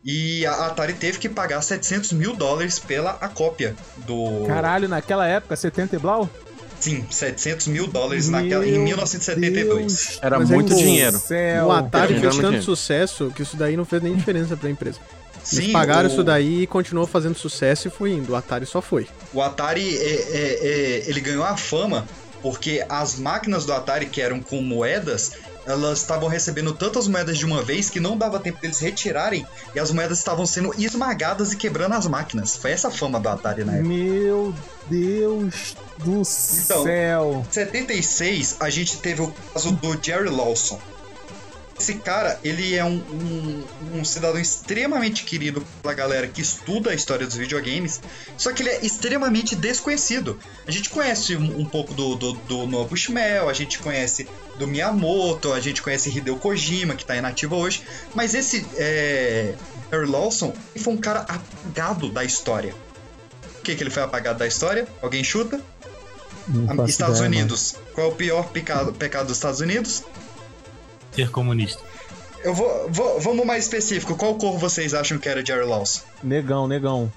[0.03, 4.47] E a Atari teve que pagar 700 mil dólares pela a cópia do.
[4.47, 6.29] Caralho, naquela época, 70 e blau?
[6.85, 9.77] Sim, 700 mil dólares naquela, em Meu 1972.
[9.79, 11.19] Deus Era Mas é muito o- dinheiro.
[11.19, 11.67] Céu.
[11.69, 14.99] o Atari era fez tanto sucesso que isso daí não fez nem diferença pra empresa.
[15.51, 18.33] Eles Sim, pagaram o, isso daí e continuou fazendo sucesso e foi indo.
[18.33, 19.07] O Atari só foi.
[19.33, 22.07] O Atari, é, é, é, ele ganhou a fama
[22.43, 25.33] porque as máquinas do Atari, que eram com moedas,
[25.67, 29.79] elas estavam recebendo tantas moedas de uma vez que não dava tempo deles retirarem e
[29.81, 32.57] as moedas estavam sendo esmagadas e quebrando as máquinas.
[32.57, 33.89] Foi essa a fama do Atari na época.
[33.89, 34.55] Meu
[34.89, 37.47] Deus do Então, céu.
[37.49, 40.81] Em 76, a gente teve o caso do Jerry Lawson.
[41.79, 43.65] Esse cara, ele é um, um,
[43.99, 48.01] um cidadão extremamente querido pela galera que estuda a história dos videogames,
[48.39, 50.39] só que ele é extremamente desconhecido.
[50.67, 52.89] A gente conhece um, um pouco do, do, do Noah
[53.49, 57.83] a gente conhece do Miyamoto, a gente conhece Hideo Kojima, que tá inativo hoje,
[58.15, 59.55] mas esse é,
[59.91, 62.75] Jerry Lawson ele foi um cara apagado da história.
[63.55, 64.87] Por que, que ele foi apagado da história?
[65.03, 65.61] Alguém chuta?
[66.47, 67.77] Não Estados ideia, Unidos.
[67.95, 70.03] Qual é o pior pecado, pecado dos Estados Unidos?
[71.13, 71.83] Ser comunista.
[72.43, 74.15] Eu vou, vou- Vamos mais específico.
[74.17, 76.03] Qual cor vocês acham que era Jerry Lawson?
[76.23, 77.11] Negão, negão.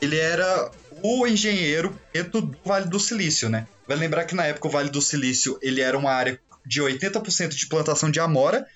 [0.00, 0.70] Ele era
[1.02, 3.66] o engenheiro preto do Vale do Silício, né?
[3.86, 7.50] Vai lembrar que na época o Vale do Silício ele era uma área de 80%
[7.50, 8.66] de plantação de amora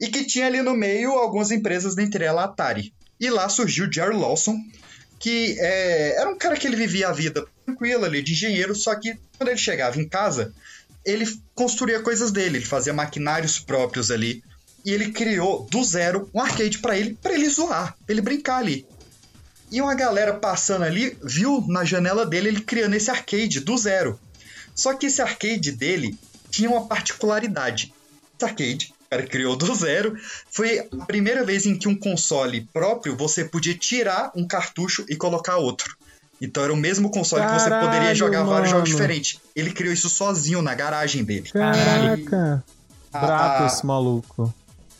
[0.00, 2.92] e que tinha ali no meio algumas empresas, dentre elas a Atari.
[3.18, 4.56] E lá surgiu Jerry Lawson
[5.18, 8.94] que é, era um cara que ele vivia a vida tranquila ali, de engenheiro, só
[8.94, 10.52] que quando ele chegava em casa,
[11.04, 14.42] ele construía coisas dele, ele fazia maquinários próprios ali.
[14.84, 18.58] E ele criou do zero um arcade pra ele, pra ele zoar, pra ele brincar
[18.58, 18.86] ali.
[19.70, 24.18] E uma galera passando ali viu na janela dele ele criando esse arcade do zero.
[24.74, 26.16] Só que esse arcade dele
[26.50, 27.92] tinha uma particularidade.
[28.36, 30.16] Esse arcade, o cara criou do zero,
[30.50, 35.16] foi a primeira vez em que um console próprio você podia tirar um cartucho e
[35.16, 35.96] colocar outro.
[36.40, 39.00] Então era o mesmo console que você poderia Caralho, jogar vários jogos mano.
[39.00, 39.40] diferentes.
[39.54, 41.48] Ele criou isso sozinho na garagem dele.
[41.50, 42.62] Caraca.
[43.10, 44.54] Brato esse maluco.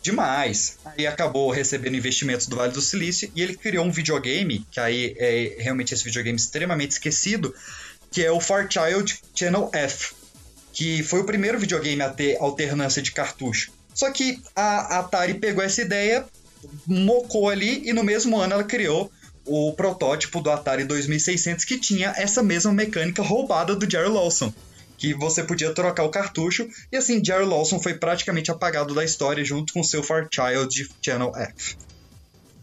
[0.07, 0.79] Demais.
[0.85, 5.16] Aí acabou recebendo investimentos do Vale do Silício e ele criou um videogame, que aí
[5.19, 7.53] é realmente esse videogame extremamente esquecido,
[8.11, 10.14] que é o Far Child Channel F,
[10.73, 13.73] que foi o primeiro videogame a ter alternância de cartucho.
[13.92, 16.25] Só que a Atari pegou essa ideia,
[16.87, 19.11] mocou ali e no mesmo ano ela criou
[19.45, 24.53] o protótipo do Atari 2600 que tinha essa mesma mecânica roubada do Jerry Lawson.
[24.96, 29.44] Que você podia trocar o cartucho, e assim, Jerry Lawson foi praticamente apagado da história
[29.44, 31.76] junto com seu Far Child Channel F.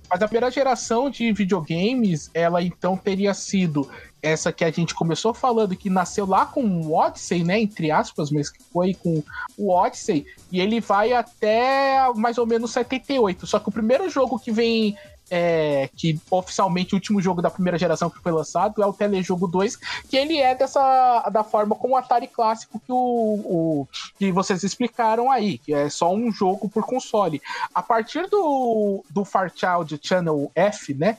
[0.09, 3.89] Mas a primeira geração de videogames, ela então teria sido
[4.21, 7.59] essa que a gente começou falando, que nasceu lá com o Odyssey, né?
[7.59, 9.23] Entre aspas, mas que foi com
[9.57, 13.47] o Odyssey, e ele vai até mais ou menos 78.
[13.47, 14.95] Só que o primeiro jogo que vem.
[15.35, 19.47] É, que oficialmente o último jogo da primeira geração que foi lançado é o Telejogo
[19.47, 19.75] 2,
[20.07, 23.87] que ele é dessa da forma como o Atari clássico que o, o-
[24.19, 27.41] que vocês explicaram aí, que é só um jogo por console.
[27.73, 31.17] A partir do, do Far Child Channel F, né?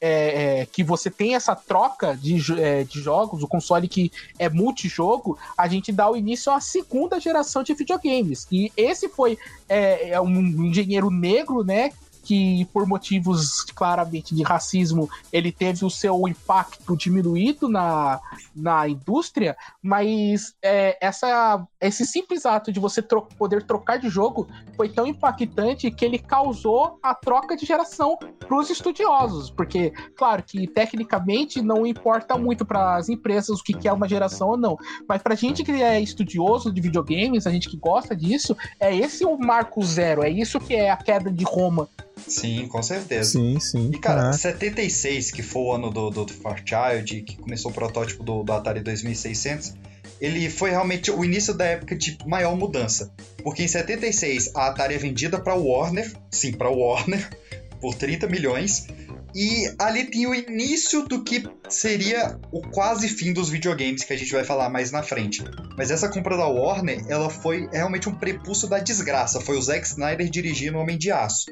[0.00, 4.48] é, é, que você tem essa troca de, é, de jogos, o console que é
[4.48, 8.46] multijogo, a gente dá o início à segunda geração de videogames.
[8.50, 9.38] E esse foi
[9.68, 11.92] é, é um engenheiro negro, né?
[12.22, 18.20] Que por motivos claramente de racismo ele teve o seu impacto diminuído na,
[18.54, 24.46] na indústria, mas é, essa, esse simples ato de você tro- poder trocar de jogo
[24.76, 30.42] foi tão impactante que ele causou a troca de geração para os estudiosos, porque, claro,
[30.42, 34.56] que tecnicamente não importa muito para as empresas o que, que é uma geração ou
[34.56, 34.76] não,
[35.08, 39.24] mas para gente que é estudioso de videogames, a gente que gosta disso, é esse
[39.24, 41.88] o marco zero, é isso que é a queda de Roma.
[42.26, 43.32] Sim, com certeza.
[43.32, 43.90] Sim, sim.
[43.92, 44.38] E cara, caraca.
[44.38, 48.42] 76, que foi o ano do, do, do Far Child, que começou o protótipo do,
[48.42, 49.74] do Atari 2600,
[50.20, 53.12] ele foi realmente o início da época de maior mudança.
[53.42, 57.28] Porque em 76 a Atari é vendida para Warner, sim, para Warner,
[57.80, 58.86] por 30 milhões.
[59.34, 64.16] E ali tem o início do que seria o quase fim dos videogames que a
[64.16, 65.44] gente vai falar mais na frente.
[65.76, 69.40] Mas essa compra da Warner, ela foi realmente um prepúcio da desgraça.
[69.40, 71.46] Foi o Zack Snyder dirigindo Homem de Aço.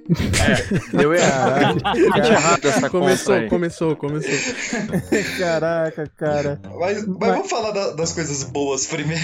[0.92, 1.78] Deu errado.
[2.16, 3.48] Errado essa Começou, compra aí.
[3.48, 4.30] começou, começou.
[5.38, 6.60] Caraca, cara.
[6.78, 9.22] Mas, mas Mas- vamos falar da- das coisas boas primeiro.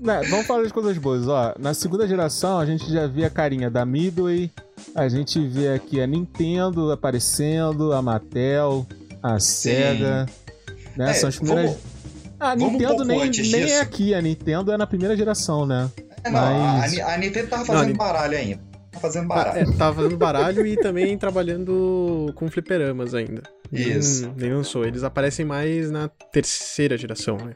[0.00, 1.26] Né, vamos falar das coisas boas.
[1.28, 4.50] Ó, na segunda geração a gente já via a carinha da Midway,
[4.94, 8.86] a gente vê aqui a Nintendo aparecendo, a Mattel,
[9.22, 10.26] a Sega,
[10.96, 11.10] né?
[11.10, 11.70] É, São as primeiras.
[11.72, 11.80] vamos-
[12.40, 15.16] a vamos um Nintendo pouco nem, antes nem é aqui, a Nintendo é na primeira
[15.16, 15.90] geração, né?
[16.22, 18.60] É, não, a- Mas- a, a Nintendo tava Não, fazendo Ni- baralho ainda.
[18.94, 19.70] Tá fazendo Ah, baralho.
[19.70, 23.42] é, tava fazendo baralho e também trabalhando com fliperamas ainda.
[23.72, 24.26] Isso.
[24.28, 24.84] Hum, nem lançou.
[24.84, 27.54] Eles aparecem mais na terceira geração, né?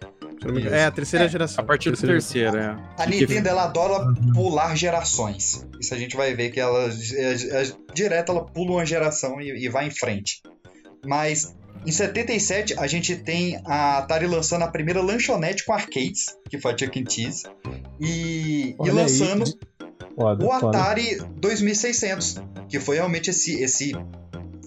[0.71, 1.65] É, a terceira É, geração.
[1.65, 2.77] A partir do Terceira terceiro, é.
[2.97, 5.67] A Nintendo, ela adora pular gerações.
[5.81, 9.65] Isso a gente vai ver que ela, é, é, direto, ela pula uma geração e,
[9.65, 10.41] e vai em frente.
[11.05, 16.59] Mas em 77, a gente tem a Atari lançando a primeira lanchonete com arcades, que
[16.61, 17.11] foi a Chuck E.
[17.11, 17.43] Cheese.
[18.01, 19.57] E, e aí, lançando de-
[20.19, 20.79] Foda, o foda.
[20.79, 22.37] Atari 2600,
[22.69, 23.93] que foi realmente esse, esse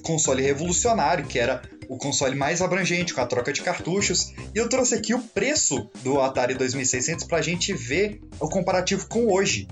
[0.04, 4.34] console revolucionário, que era o console mais abrangente, com a troca de cartuchos.
[4.56, 9.08] E eu trouxe aqui o preço do Atari 2600 para a gente ver o comparativo
[9.08, 9.68] com hoje.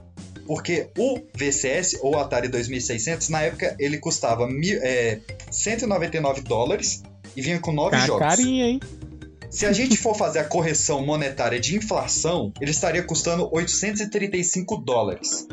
[0.45, 5.19] Porque o VCS, ou Atari 2600, na época ele custava mil, é,
[5.51, 7.03] 199 dólares
[7.35, 8.19] e vinha com 9 Ca- jogos.
[8.27, 8.79] Carinha, hein?
[9.49, 15.47] Se a gente for fazer a correção monetária de inflação, ele estaria custando 835 dólares.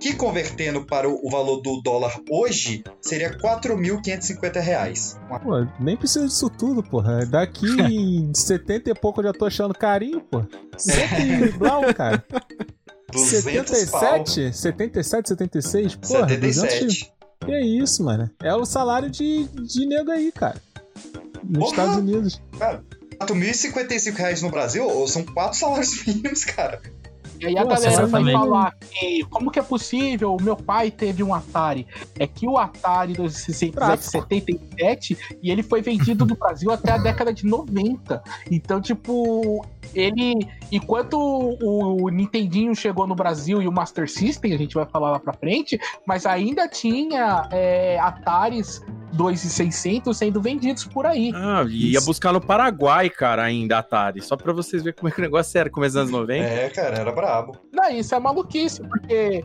[0.00, 5.20] Que convertendo para o valor do dólar hoje, seria 4.550 reais.
[5.42, 7.24] Pô, nem precisa disso tudo, porra.
[7.26, 10.42] Daqui em 70 e pouco eu já tô achando carinho, pô.
[10.76, 12.24] 100 e blau, cara.
[13.12, 14.26] 200 pau.
[14.26, 14.56] 77?
[14.56, 15.96] 77, 76?
[15.96, 17.12] Porra, 200 77.
[17.44, 18.28] Que isso, mano?
[18.42, 20.60] É o salário de, de nego aí, cara.
[21.44, 21.70] Nos Porra!
[21.70, 22.42] Estados Unidos.
[22.58, 22.82] Cara,
[23.20, 26.80] 4.055 reais no Brasil ou são quatro salários mínimos, cara.
[27.40, 30.36] E aí a Nossa, galera vai falar que como que é possível?
[30.36, 31.86] O meu pai teve um Atari.
[32.18, 36.92] É que o Atari 2600 é de 77 e ele foi vendido no Brasil até
[36.92, 38.22] a década de 90.
[38.50, 39.64] Então, tipo,
[39.94, 40.46] ele.
[40.70, 45.18] Enquanto o Nintendinho chegou no Brasil e o Master System, a gente vai falar lá
[45.18, 48.82] pra frente, mas ainda tinha é, Ataris
[49.12, 51.32] 2600 sendo vendidos por aí.
[51.34, 54.22] Ah, e ia buscar no Paraguai, cara, ainda Atari.
[54.22, 56.44] Só pra vocês verem como é que o negócio era, começo dos anos 90.
[56.44, 57.56] É, cara, era brabo.
[57.72, 59.44] Não, isso é maluquice, porque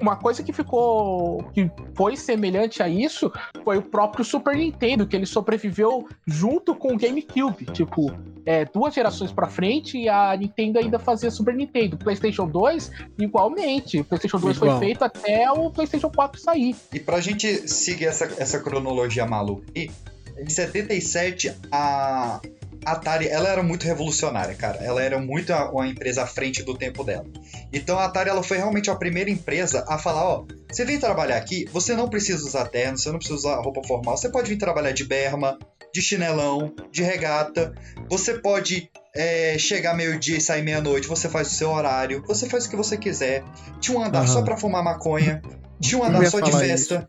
[0.00, 1.44] uma coisa que ficou.
[1.52, 3.32] que foi semelhante a isso
[3.64, 7.66] foi o próprio Super Nintendo, que ele sobreviveu junto com o GameCube.
[7.66, 8.12] Tipo,
[8.44, 11.96] é, duas gerações pra frente e a Nintendo ainda fazia Super Nintendo.
[11.96, 14.00] PlayStation 2, igualmente.
[14.00, 14.78] O PlayStation 2 Igual.
[14.78, 16.76] foi feito até o PlayStation 4 sair.
[16.92, 19.90] E pra gente seguir essa, essa cronologia maluca aí,
[20.38, 22.40] em 77, a
[22.84, 24.78] Atari, ela era muito revolucionária, cara.
[24.82, 27.26] Ela era muito a- uma empresa à frente do tempo dela.
[27.72, 31.36] Então a Atari, ela foi realmente a primeira empresa a falar, ó, você vem trabalhar
[31.36, 34.56] aqui, você não precisa usar terno, você não precisa usar roupa formal, você pode vir
[34.56, 35.58] trabalhar de berma,
[35.92, 37.72] de chinelão, de regata,
[38.08, 42.64] você pode é, chegar meio-dia e sair meia-noite, você faz o seu horário, você faz
[42.66, 43.42] o que você quiser.
[43.80, 44.28] Tinha um andar Aham.
[44.28, 45.42] só pra fumar maconha,
[45.80, 47.08] tinha um andar só de festa.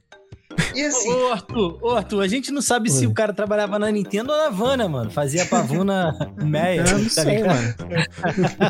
[0.73, 3.07] E assim, Ô, Arthur, ô, Arthur, a gente não sabe se Oi.
[3.07, 5.11] o cara trabalhava na Nintendo ou na Havana, mano.
[5.11, 7.75] Fazia pavuna meia, Eu não tá sei, mano.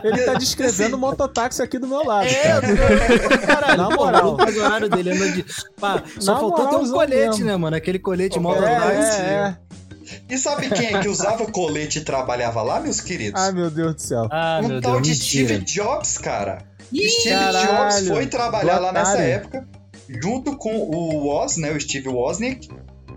[0.03, 2.27] Ele tá descrevendo o mototáxi aqui do meu lado.
[2.27, 2.67] É, cara.
[3.29, 3.47] tô...
[3.47, 4.37] caralho, Na pô, moral.
[4.37, 5.45] o horário dele andou de...
[5.79, 7.45] Pá, só Na faltou ter um colete, mesmo.
[7.45, 7.75] né, mano?
[7.75, 9.21] Aquele colete Pô, mototáxi.
[9.21, 9.57] É, é.
[10.29, 13.39] E sabe quem é que usava colete e trabalhava lá, meus queridos?
[13.41, 14.27] Ai, meu Deus do céu.
[14.31, 15.47] Ah, um meu tal Deus, de mentira.
[15.55, 16.63] Steve Jobs, cara.
[16.91, 19.65] Ih, Steve caralho, Jobs foi trabalhar lá nessa época,
[20.07, 22.67] junto com o Woz, né, o Steve Wozniak,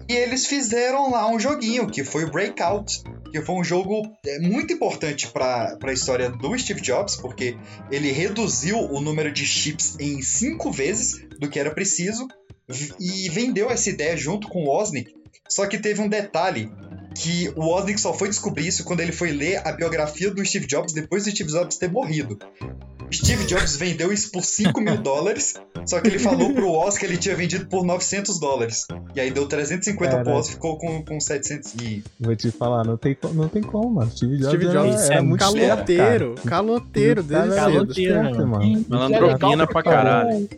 [0.09, 4.39] e eles fizeram lá um joguinho, que foi o Breakout, que foi um jogo é,
[4.39, 7.57] muito importante para a história do Steve Jobs, porque
[7.91, 12.29] ele reduziu o número de chips em cinco vezes do que era preciso,
[12.99, 15.13] e vendeu essa ideia junto com o Wozniak,
[15.49, 16.71] só que teve um detalhe,
[17.15, 20.67] que o Wozniak só foi descobrir isso quando ele foi ler a biografia do Steve
[20.67, 22.39] Jobs depois do Steve Jobs ter morrido.
[23.13, 25.55] Steve Jobs vendeu isso por 5 mil dólares,
[25.87, 28.87] só que ele falou pro Oz que ele tinha vendido por 900 dólares.
[29.15, 30.39] E aí deu 350 pro Caraca.
[30.39, 32.03] Oz, ficou com, com 700 e...
[32.19, 34.11] Vou te falar, não tem, não tem como, mano.
[34.11, 36.19] Steve Jobs, Steve Jobs é muito esperto, cara.
[36.19, 37.77] Caloteiro, caloteiro O cara desde era cedo.
[37.79, 38.65] muito esperto, Caloteiro, mano.
[38.65, 40.49] E- Malandropina é pra caralho.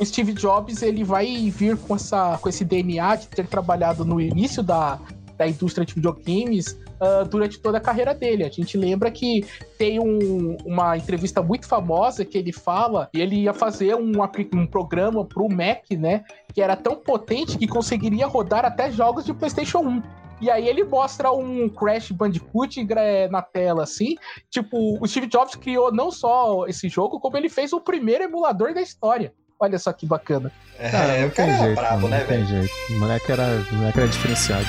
[0.00, 4.20] O Steve Jobs ele vai vir com, essa, com esse DNA de ter trabalhado no
[4.20, 4.98] início da,
[5.38, 8.44] da indústria de videogames ah, durante toda a carreira dele.
[8.44, 9.44] A gente lembra que
[9.78, 14.12] tem um- uma entrevista muito famosa que ele fala e ele ia fazer um,
[14.54, 16.22] um programa pro Mac, né?
[16.54, 20.02] Que era tão potente que conseguiria rodar até jogos de PlayStation 1.
[20.40, 24.16] E aí ele mostra um Crash Bandicoot gra- na tela, assim.
[24.50, 28.74] Tipo, o Steve Jobs criou não só esse jogo, como ele fez o primeiro emulador
[28.74, 29.32] da história.
[29.60, 30.50] Olha só que bacana.
[30.80, 32.46] É, Cara, não tem era jeito, mano, né, velho?
[32.46, 32.72] jeito.
[32.90, 34.66] O moleque era, o moleque era diferenciado.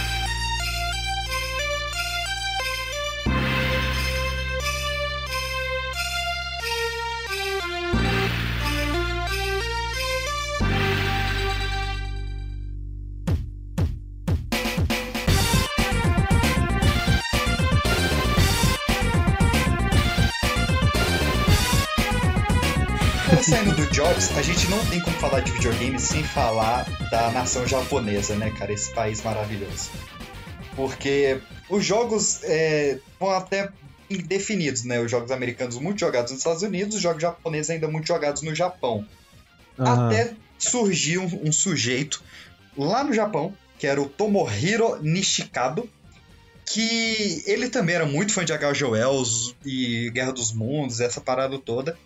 [24.31, 28.71] A gente não tem como falar de videogame sem falar da nação japonesa, né, cara?
[28.71, 29.89] Esse país maravilhoso.
[30.75, 33.69] Porque os jogos é, vão até
[34.09, 34.99] indefinidos, né?
[34.99, 38.55] Os jogos americanos muito jogados nos Estados Unidos, os jogos japoneses ainda muito jogados no
[38.55, 39.05] Japão.
[39.77, 40.07] Aham.
[40.07, 42.23] Até surgiu um, um sujeito
[42.77, 45.89] lá no Japão, que era o Tomohiro Nishikado,
[46.65, 48.85] que ele também era muito fã de H.G.
[48.85, 51.97] Wells e Guerra dos Mundos, essa parada toda.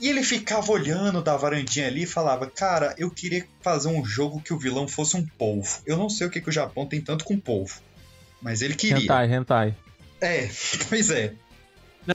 [0.00, 4.40] E ele ficava olhando da varandinha ali e falava: Cara, eu queria fazer um jogo
[4.40, 5.80] que o vilão fosse um polvo.
[5.84, 7.80] Eu não sei o que, que o Japão tem tanto com polvo.
[8.40, 8.98] Mas ele queria.
[9.02, 9.76] Hentai, hentai.
[10.20, 10.48] É,
[10.88, 11.32] pois é.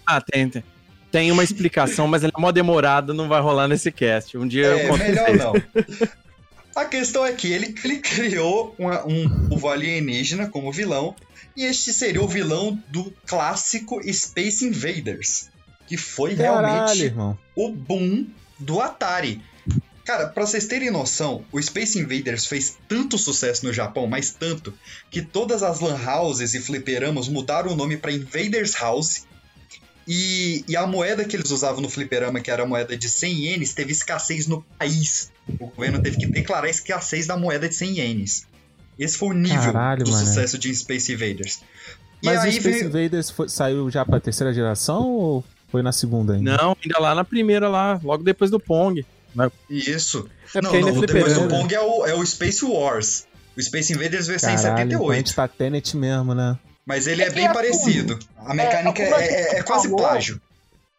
[0.06, 0.64] Ah, tem, tem.
[1.12, 4.36] Tem uma explicação, mas ela é mó demorada, não vai rolar nesse cast.
[4.38, 5.38] Um dia eu É, conto melhor vocês.
[5.38, 5.54] não.
[6.76, 11.16] A questão é que ele, ele criou uma- um povo alienígena como vilão,
[11.56, 15.52] e este seria o vilão do clássico Space Invaders,
[15.88, 17.38] que foi Caralho, realmente irmão.
[17.56, 18.26] o boom
[18.60, 19.42] do Atari.
[20.06, 24.74] Cara, pra vocês terem noção, o Space Invaders fez tanto sucesso no Japão, mas tanto,
[25.10, 29.26] que todas as lan houses e fliperamas mudaram o nome pra Invaders House.
[30.06, 33.34] E, e a moeda que eles usavam no fliperama, que era a moeda de 100
[33.46, 35.32] ienes, teve escassez no país.
[35.58, 38.46] O governo teve que declarar a escassez da moeda de 100 ienes.
[39.00, 40.26] Esse foi o nível Caralho, do mané.
[40.26, 41.62] sucesso de Space Invaders.
[42.22, 46.34] Mas o Space veio- Invaders foi- saiu já pra terceira geração ou Foi na segunda
[46.36, 46.56] ainda.
[46.56, 49.04] Não, ainda lá na primeira, lá, logo depois do Pong.
[49.68, 50.30] Isso.
[50.54, 51.48] É não, ainda não, é depois do fliperama.
[51.50, 53.26] Pong é o, é o Space Wars.
[53.58, 55.16] O Space Invaders veio ser em Caralho, então a 78.
[55.16, 56.60] gente tá Tenet mesmo, né?
[56.86, 58.20] Mas ele É é, bem é parecido.
[58.38, 60.40] A mecânica como a é, é- é quase falou, plágio.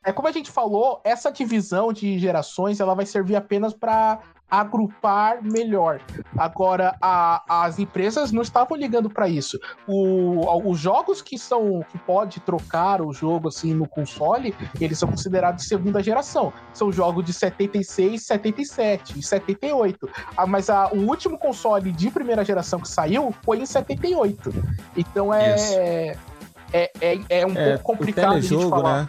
[0.05, 4.19] É como a gente falou, essa divisão de gerações ela vai servir apenas para
[4.51, 6.01] agrupar melhor.
[6.37, 9.59] Agora, a- as empresas não estavam ligando para isso.
[9.87, 15.09] O- os jogos que são que pode trocar o jogo assim no console, eles são
[15.09, 16.53] considerados de segunda geração.
[16.73, 20.09] São jogos de 76, 77 e 78.
[20.37, 24.53] Ah, mas a- o último console de primeira geração que saiu foi em 78.
[24.97, 26.15] Então é
[26.73, 29.03] é, é, é um É, pouco o complicado a gente telejogo, falar.
[29.03, 29.09] né?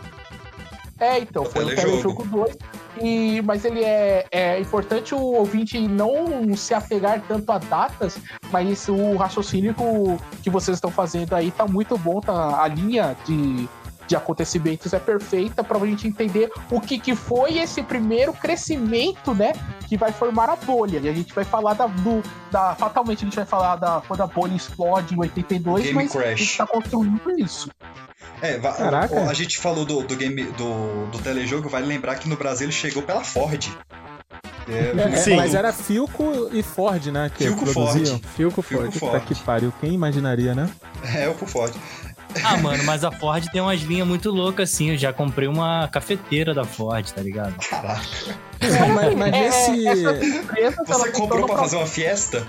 [1.00, 1.91] É, então, O foi o telejogo.
[2.24, 2.58] Telejogo 2.
[3.02, 8.18] E, mas ele é, é importante o ouvinte não se apegar tanto a datas,
[8.52, 12.62] mas o raciocínio que- que vocês estão fazendo aí tá muito bom, tá?
[12.62, 13.68] A linha de,
[14.08, 19.34] de acontecimentos é perfeita para a gente entender o que, que foi esse primeiro crescimento,
[19.34, 19.53] né?
[19.88, 20.99] Que vai formar a bolha.
[20.99, 22.76] E a gente vai falar da, do, da.
[22.76, 26.20] Fatalmente a gente vai falar da quando a bolha explode em 82, Game mas a
[26.20, 26.39] Crash.
[26.39, 27.70] gente tá construindo isso.
[28.41, 29.14] É, Caraca.
[29.16, 32.66] o- a gente falou do, do game do, do telejogo, vale lembrar que no Brasil
[32.66, 33.70] ele chegou pela Ford.
[34.68, 35.36] É, É, Sim.
[35.36, 37.30] Mas era Filco e Ford, né?
[37.36, 38.20] Que Filco produziam.
[38.36, 38.99] Filco Filco forte.
[38.99, 39.24] Ford.
[39.26, 40.70] Que pariu, quem imaginaria, né?
[41.16, 41.74] é o Ford.
[42.44, 44.92] Ah, mano, mas a Ford tem umas linhas muito loucas assim.
[44.92, 47.56] Eu já comprei uma cafeteira da Ford, tá ligado?
[47.70, 48.02] Caraca.
[48.62, 49.94] É, mas, mas É, nesse.
[50.88, 52.46] Você comprou pra fazer uma fiesta?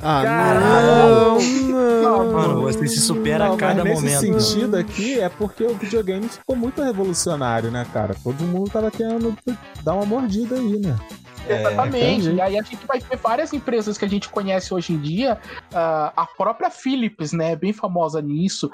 [0.00, 1.40] Ah, Caralho.
[1.70, 2.32] não, não.
[2.32, 4.42] Mano, você se supera Não, a cada mas nesse momento.
[4.42, 8.14] sentido aqui é porque o videogame ficou muito revolucionário, né, cara?
[8.22, 9.34] Todo mundo tava querendo
[9.82, 10.94] dar uma mordida aí, né?
[11.48, 11.96] Exatamente.
[11.96, 12.34] entendi.
[12.34, 15.38] e aí a gente vai ter várias empresas que a gente conhece hoje em dia.
[15.72, 17.54] ah, a própria Philips, né?
[17.56, 18.70] Bem famosa nisso.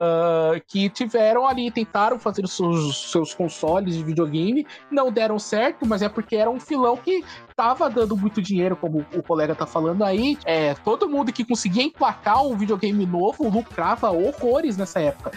[0.00, 5.86] ah, que tiveram ali, tentaram fazer os seus, seus consoles de videogame, não deram certo,
[5.86, 7.24] mas é porque era um filão que
[7.54, 10.36] tava dando muito dinheiro, como o colega tá falando aí.
[10.44, 15.30] É, todo mundo que conseguia emplacar um videogame novo lucrava horrores nessa época.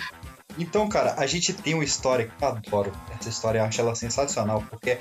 [0.58, 2.92] Então, cara, a gente tem uma história que eu adoro.
[3.20, 5.00] Essa história eu acho ela sensacional, porque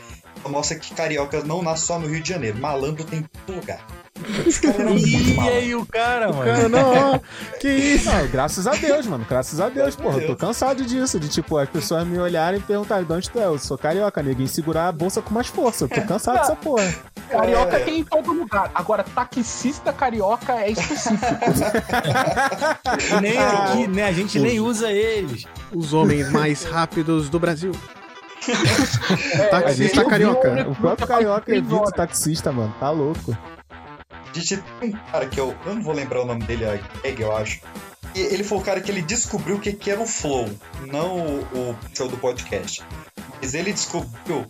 [0.48, 2.58] mostra que carioca não nasce só no Rio de Janeiro.
[2.58, 4.03] Malandro tem em todo lugar.
[4.16, 6.44] E aí o cara, mano?
[6.44, 7.20] Cara, não,
[7.60, 8.08] que isso?
[8.10, 9.26] Não, graças a Deus, mano.
[9.28, 10.18] Graças a Deus, porra.
[10.20, 11.18] Eu tô cansado disso.
[11.18, 13.46] De tipo, as pessoas me olharem e perguntarem de onde tu é.
[13.46, 14.48] Eu sou carioca, neguinho.
[14.48, 15.84] Segurar a bolsa com mais força.
[15.84, 16.94] Eu tô cansado dessa porra.
[17.28, 17.80] Carioca É.
[17.80, 18.70] tem em todo lugar.
[18.74, 21.34] Agora, taxista carioca é específico.
[23.20, 24.04] Nem aqui, né?
[24.04, 25.44] A gente nem usa eles.
[25.72, 27.72] Os homens mais rápidos do Brasil.
[29.32, 30.50] É, Taxista carioca.
[30.68, 32.74] um- O próprio carioca evita o taxista, mano.
[32.78, 33.34] Tá louco.
[34.34, 36.80] A gente tem um cara que eu, eu não vou lembrar o nome dele, é
[37.04, 37.60] Egg, eu acho.
[38.14, 40.50] E ele foi o cara que ele descobriu o que, que era o flow,
[40.86, 42.82] não o, o show do podcast.
[43.40, 44.46] Mas ele descobriu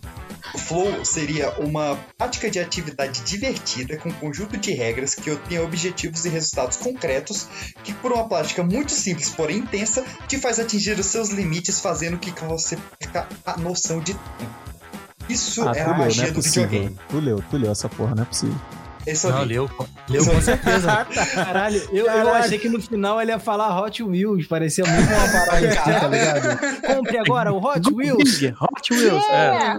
[0.54, 5.58] o flow seria uma prática de atividade divertida com um conjunto de regras que obtém
[5.58, 7.48] objetivos e resultados concretos
[7.82, 12.18] que, por uma prática muito simples, porém intensa, te faz atingir os seus limites, fazendo
[12.18, 14.54] que você perca a noção de tempo.
[15.28, 16.68] Isso Ah, é a leu, magia é do possível.
[16.68, 17.00] videogame.
[17.08, 18.56] Tu leu, tu leu essa porra, não é possível.
[19.06, 19.70] Esse eu Não, leu.
[20.08, 21.04] Leu com certeza.
[21.34, 22.30] Caralho, eu, eu Caralho.
[22.36, 24.46] achei que no final ele ia falar Hot Wheels.
[24.46, 26.80] Parecia muito uma parada assim, tá ligado?
[26.86, 28.40] Compre agora o Hot Wheels.
[28.60, 29.76] Hot Wheels, é.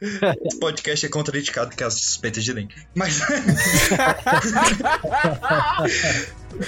[0.00, 2.72] Esse podcast é contraindicado que as suspeitas de Link.
[2.94, 3.20] Mas.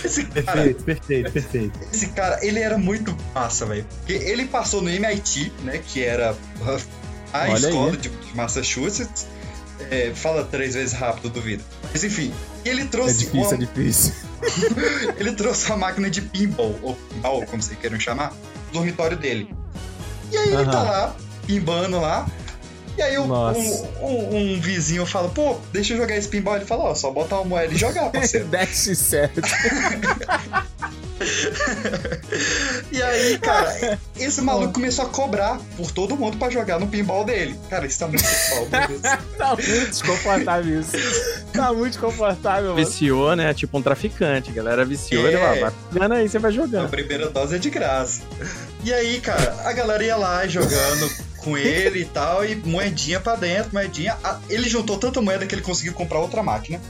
[0.04, 1.78] esse, cara, Perfeito, perfeito, perfeito.
[1.92, 3.86] esse cara, ele era muito massa, velho.
[3.98, 5.78] Porque ele passou no MIT, né?
[5.86, 6.34] Que era
[7.32, 7.96] a Olha escola aí.
[7.98, 9.26] de Massachusetts.
[9.90, 11.62] É, fala três vezes rápido, duvido.
[11.92, 12.32] Mas enfim,
[12.64, 13.18] ele É trouxe.
[13.18, 14.12] difícil, uma- é difícil.
[15.18, 18.32] ele trouxe uma máquina de pinball, ou pinball, como vocês queiram chamar,
[18.68, 19.54] no dormitório dele.
[20.30, 21.16] E aí ele tá lá,
[21.46, 22.28] pimbando lá.
[22.98, 26.56] E aí um, um- um vizinho fala, pô, deixa eu jogar esse pinball.
[26.56, 28.46] Ele fala, ó, só botar uma moeda e jogar, parceiro.
[28.46, 29.40] Dash certo.
[32.90, 37.24] e aí, cara, esse maluco começou a cobrar por todo mundo pra jogar no pinball
[37.24, 37.58] dele.
[37.68, 39.00] Cara, isso tá muito Deus.
[39.38, 40.92] Tá muito desconfortável isso.
[41.52, 42.76] Tá muito desconfortável, mano.
[42.84, 43.52] Viciou, né?
[43.54, 44.50] Tipo um traficante.
[44.50, 45.28] A galera viciou, É.
[45.28, 46.88] ele vai, vai pegando aí, você vai A jogando.
[46.88, 48.22] primeira dose é de graça.
[48.82, 51.10] E aí, cara, a galera ia lá jogando
[51.42, 54.16] com ele e tal, e moedinha pra dentro, moedinha.
[54.22, 56.80] Ah, Ele juntou tanta moeda que ele conseguiu comprar outra máquina.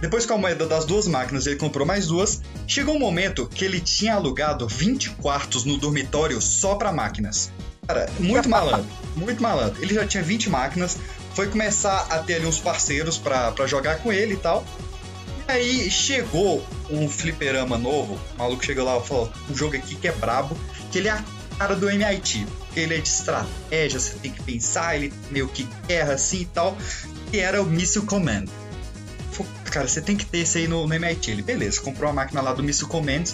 [0.00, 2.40] Depois, com a moeda das duas máquinas, ele comprou mais duas.
[2.66, 7.50] Chegou um momento que ele tinha alugado 20 quartos no dormitório só pra máquinas.
[7.86, 8.86] Cara, muito malandro,
[9.16, 9.82] muito malandro.
[9.82, 10.98] Ele já tinha 20 máquinas,
[11.34, 14.64] foi começar a ter ali uns parceiros pra, pra jogar com ele e tal.
[15.48, 19.96] E aí chegou um fliperama novo, o maluco chegou lá e falou: um jogo aqui
[19.96, 20.56] que é brabo,
[20.92, 21.08] que ele
[21.58, 22.46] cara do MIT.
[22.58, 26.46] Porque ele é de estratégia, você tem que pensar, ele meio que guerra assim e
[26.46, 26.76] tal.
[27.30, 28.46] Que era o Missile Command.
[29.32, 31.30] Falei, cara, você tem que ter esse aí no, no MIT.
[31.30, 33.24] Ele, beleza, comprou a máquina lá do Missile Command.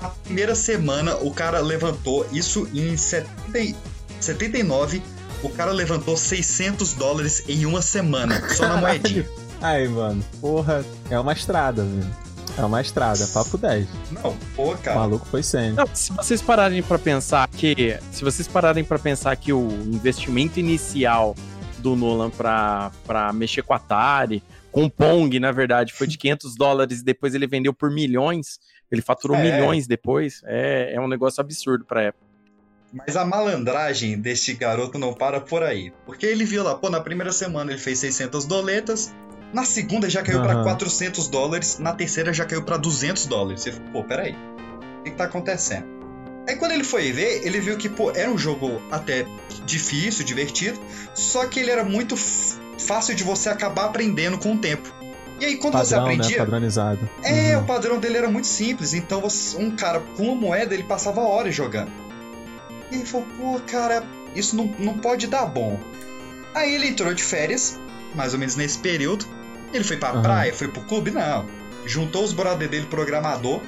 [0.00, 3.78] Na primeira semana, o cara levantou isso em 70,
[4.18, 5.02] 79.
[5.42, 9.26] O cara levantou 600 dólares em uma semana, só na moedinha.
[9.60, 12.29] Aí, mano, porra, é uma estrada, velho.
[12.60, 13.86] É uma estrada, papo 10.
[14.12, 14.98] Não, pô, O cara.
[15.00, 15.40] maluco foi.
[15.74, 20.60] Não, se vocês pararem pra pensar que, se vocês pararem para pensar que o investimento
[20.60, 21.34] inicial
[21.78, 26.18] do Nolan pra, pra mexer com a Atari, com o Pong, na verdade, foi de
[26.18, 28.58] 500 dólares, depois ele vendeu por milhões,
[28.92, 29.42] ele faturou É.
[29.42, 32.26] milhões depois, é, é um negócio absurdo pra época.
[32.92, 35.92] Mas a malandragem deste garoto não para por aí.
[36.04, 39.14] Porque ele viu lá, pô, na primeira semana ele fez 600 doletas,
[39.52, 40.62] na segunda já caiu pra Aham.
[40.64, 43.62] 400 dólares, na terceira já caiu pra 200 dólares.
[43.62, 44.32] Você falou, pô, peraí,
[45.00, 45.86] o que, que tá acontecendo?
[46.48, 49.26] Aí quando ele foi ver, ele viu que, pô, era um jogo até
[49.66, 50.80] difícil, divertido,
[51.14, 54.92] só que ele era muito fácil de você acabar aprendendo com o tempo.
[55.38, 56.14] E aí quando você Padrão, né?
[56.14, 57.08] aprendia, Padronizado.
[57.22, 57.62] é, Uhum.
[57.62, 61.20] o padrão dele era muito simples, então você- um cara com uma moeda ele passava
[61.20, 61.90] horas jogando.
[62.90, 64.02] E ele falou, pô, cara,
[64.34, 65.78] isso não, não pode dar bom.
[66.54, 67.78] Aí ele entrou de férias,
[68.14, 69.24] mais ou menos nesse período.
[69.72, 70.22] Ele foi pra Aham.
[70.22, 71.10] praia, foi pro clube?
[71.10, 71.46] Não.
[71.86, 73.60] Juntou os brother dele, programador,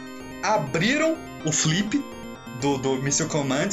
[0.42, 2.03] abriram o flip
[2.61, 3.70] do, do Missile Command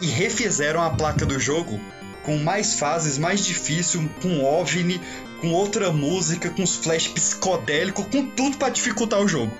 [0.00, 1.80] e refizeram a placa do jogo
[2.22, 5.00] com mais fases, mais difícil, com OVNI,
[5.40, 9.52] com outra música, com os flash psicodélico, com tudo pra dificultar o jogo.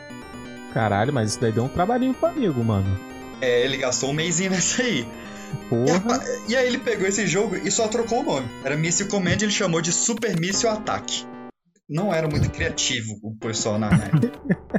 [0.72, 2.98] Caralho, mas isso daí deu um trabalhinho pro amigo, mano.
[3.40, 5.00] É, ele gastou um mêsinho nessa aí.
[5.00, 5.96] E, Porra.
[5.96, 8.48] apa- e aí ele pegou esse jogo e só trocou o nome.
[8.64, 11.26] Era Missile Command, ele chamou de Super Missile Attack.
[11.88, 14.32] Não era muito criativo o pessoal na época.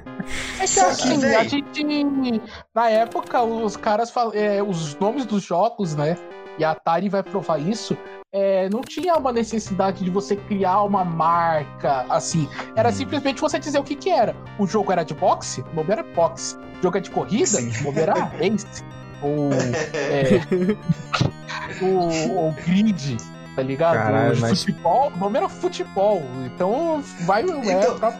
[0.59, 2.41] É que assim, a gente.
[2.73, 6.15] Na época, os caras fal- é, os nomes dos jogos, né?
[6.57, 7.97] E a Atari vai provar isso.
[8.31, 12.47] é, não tinha uma necessidade de você criar uma marca assim.
[12.75, 14.33] Era simplesmente você dizer o que, que era.
[14.57, 16.55] O jogo era de boxe, o nome era boxe.
[16.79, 17.69] O jogo é de corrida, Sim.
[17.81, 18.83] o nome era race.
[19.21, 19.49] Ou,
[19.93, 20.39] é,
[21.83, 23.17] o, o grid,
[23.55, 23.95] tá ligado?
[23.95, 26.23] Caralho, o mas- futebol, o nome era futebol.
[26.45, 28.17] Então vai é, Então- pra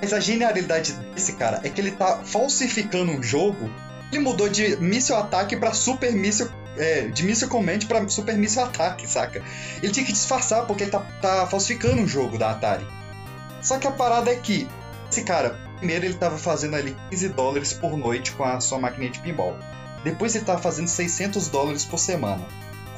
[0.00, 3.68] Mas a genialidade desse cara é que ele tá falsificando um jogo.
[4.12, 6.50] Ele mudou de Missile Attack pra Super Missile.
[6.76, 9.42] É, de Missile Command pra Super Missile Attack, saca?
[9.82, 12.86] Ele tinha que disfarçar porque ele tá, tá falsificando um jogo da Atari.
[13.60, 14.68] Só que a parada é que
[15.10, 19.10] esse cara, primeiro ele tava fazendo ali 15 dólares por noite com a sua máquina
[19.10, 19.56] de pinball.
[20.04, 22.46] Depois ele tava fazendo 600 dólares por semana.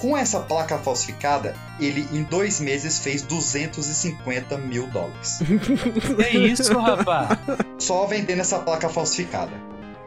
[0.01, 5.41] Com essa placa falsificada, ele em dois meses fez 250 mil dólares.
[6.31, 7.39] Que isso, rapaz?
[7.79, 9.53] só vendendo essa placa falsificada.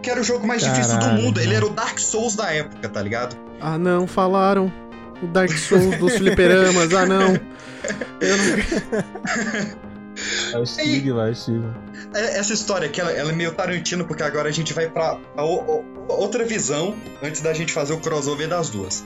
[0.02, 1.40] Que era o jogo mais difícil do Caralho, mundo.
[1.40, 3.38] Ele era o Dark Souls da época, tá ligado?
[3.62, 4.72] Ah, não, falaram.
[5.22, 7.40] O Dark Souls dos fliperamas, ah, não.
[8.20, 9.94] Eu não...
[10.54, 11.76] É o estigma, é o estigma.
[12.14, 15.18] É- Essa história aqui, ela, ela é meio Tarantino, porque agora a gente vai pra
[15.36, 19.04] a o- o- outra visão antes da gente fazer o crossover das duas.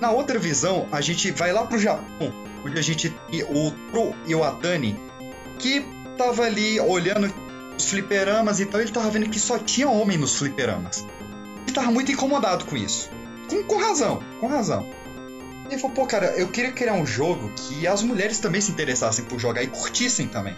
[0.00, 2.32] Na outra visão, a gente vai lá pro Japão,
[2.64, 4.98] onde a gente tem o Pro e o Atani,
[5.58, 5.84] que
[6.16, 7.32] tava ali olhando
[7.76, 11.04] os fliperamas e tal, ele tava vendo que só tinha homem nos fliperamas.
[11.66, 13.10] Ele tava muito incomodado com isso.
[13.48, 14.86] Com, com razão, com razão.
[15.68, 19.24] Ele falou, pô, cara, eu queria criar um jogo que as mulheres também se interessassem
[19.24, 20.56] por jogar e curtissem também.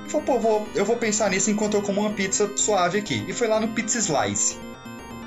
[0.00, 3.24] Ele falou, pô, vou- eu vou pensar nisso enquanto eu como uma pizza suave aqui.
[3.28, 4.58] E foi lá no Pizza Slice.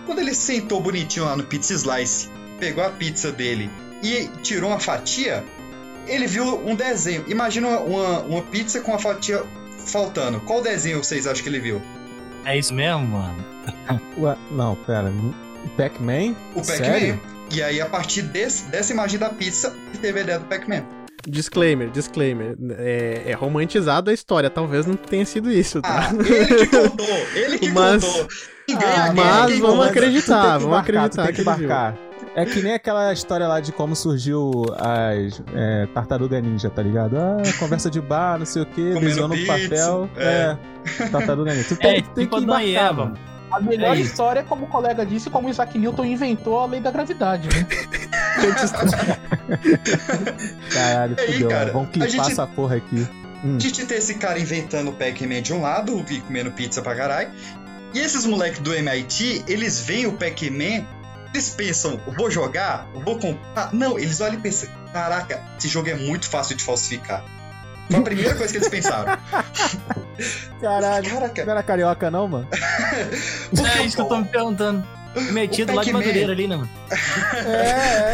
[0.05, 2.29] Quando ele sentou bonitinho lá no Pizza Slice,
[2.59, 3.69] pegou a pizza dele
[4.01, 5.43] e tirou uma fatia,
[6.07, 7.23] ele viu um desenho.
[7.27, 9.43] Imagina uma, uma, pizza com a fatia
[9.85, 10.39] faltando.
[10.41, 11.81] Qual desenho vocês acham que ele viu?
[12.45, 13.45] É isso mesmo, mano?
[14.17, 15.09] Ué, não, pera.
[15.65, 16.35] O Pac-Man?
[16.55, 17.19] O Pac-Man.
[17.51, 20.83] E aí, a partir desse, dessa imagem da pizza, ele teve a ideia do Pac-Man.
[21.25, 22.57] Disclaimer, disclaimer.
[22.77, 26.09] É, é romantizado a história, talvez não tenha sido isso, tá?
[26.09, 27.27] Ah, ele que contou!
[27.33, 28.27] Ele que Mas- contou!
[28.67, 31.69] Ninguém, Ah, ninguém- mas ninguém vamos acreditar, que vamos acreditar que que ele viu.
[32.35, 37.15] É que nem aquela história lá de como surgiu as é, tartaruga ninja, tá ligado?
[37.17, 40.09] Ah, conversa de bar, não sei o que, Comendo desenhando pizza, papel.
[40.17, 40.57] é.
[40.99, 41.07] É.
[41.09, 41.67] tartaruga ninja.
[41.69, 43.17] Tu É, tem, tem tipo que embarcar, mano.
[43.51, 46.65] A melhor É história é como o colega disse, como o Isaac Newton inventou a
[46.65, 47.67] lei da gravidade, né?
[50.73, 51.49] Caralho, aí, fudeu.
[51.49, 53.07] cara, Vamos clipar gente- essa porra aqui.
[53.43, 53.57] Hum.
[53.57, 56.95] A gente tem esse cara inventando o Pac-Man de um lado e comendo pizza pra
[56.95, 57.29] caralho.
[57.93, 60.85] E esses moleques do MIT, eles veem o Pac-Man,
[61.33, 63.73] eles pensam, vou jogar, vou comprar.
[63.73, 67.25] Não, eles olham e pensam, caraca, esse jogo é muito fácil de falsificar.
[67.89, 69.17] Foi a primeira coisa que eles pensaram.
[70.61, 71.09] Caralho.
[71.09, 72.47] Caraca, Não era carioca, não, mano?
[73.49, 74.87] porque, É isso que eu tô me perguntando.
[75.31, 75.91] Metido lá de.
[75.91, 76.69] Madureira ali, né, mano?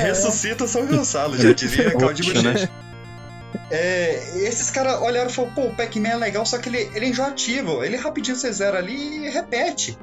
[0.01, 2.51] Ressuscita São Gonçalo, já dizia Claudio né?
[2.51, 2.70] Bochecha.
[3.72, 7.05] É, esses caras olharam e falaram, pô, o Pac-Man é legal, só que ele, ele
[7.05, 7.84] é enjoativo.
[7.84, 9.97] Ele rapidinho você zera ali e repete.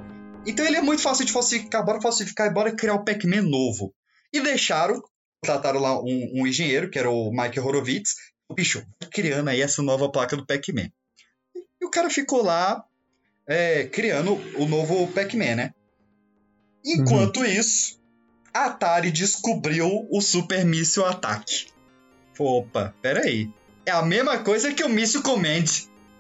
[0.47, 3.92] Então ele é muito fácil de falsificar, bora falsificar e bora criar o Pac-Man novo.
[4.32, 5.03] E deixaram,
[5.42, 8.14] trataram lá um, um engenheiro, que era o Mike Horowitz,
[8.49, 10.88] o bicho, criando aí essa nova placa do Pac-Man.
[11.80, 12.84] E o cara ficou lá
[13.47, 15.74] é, criando o novo Pac-Man, né?
[16.84, 18.01] Enquanto isso,
[18.55, 21.68] a Atari descobriu o Super Míssil Ataque.
[22.38, 23.51] Opa, peraí.
[23.84, 25.64] É a mesma coisa que o Míssil Command.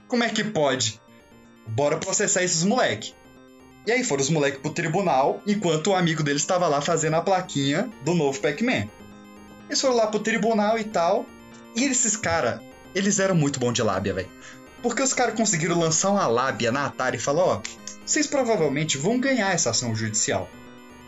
[0.08, 1.00] Como é que pode?
[1.66, 3.14] Bora processar esses moleque.
[3.86, 7.22] E aí foram os moleques pro tribunal, enquanto o amigo deles estava lá fazendo a
[7.22, 8.88] plaquinha do novo Pac-Man.
[9.68, 11.24] Eles foram lá pro tribunal e tal.
[11.74, 12.60] E esses caras,
[12.94, 14.28] eles eram muito bons de lábia, velho.
[14.82, 17.62] Porque os caras conseguiram lançar uma lábia na Atari e falar, ó,
[18.04, 20.48] vocês provavelmente vão ganhar essa ação judicial.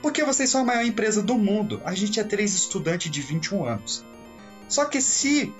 [0.01, 1.83] Porque vocês são a maior empresa do mundo.
[1.85, 4.05] A gente é três estudantes de 21 anos.
[4.69, 5.53] Só que se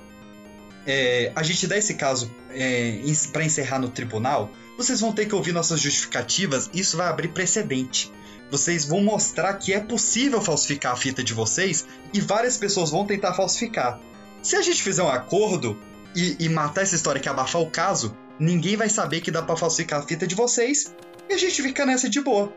[0.89, 2.99] é, a gente der esse caso é,
[3.31, 8.11] para encerrar no tribunal, vocês vão ter que ouvir nossas justificativas isso vai abrir precedente.
[8.51, 13.05] Vocês vão mostrar que é possível falsificar a fita de vocês e várias pessoas vão
[13.05, 14.01] tentar falsificar.
[14.43, 15.79] Se a gente fizer um acordo
[16.17, 19.59] e, e matar essa história que abafar o caso, ninguém vai saber que dá pra
[19.59, 20.95] falsificar a fita de vocês
[21.29, 22.51] e a gente fica nessa de boa.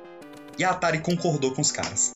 [0.58, 2.12] E a Atari concordou com os caras.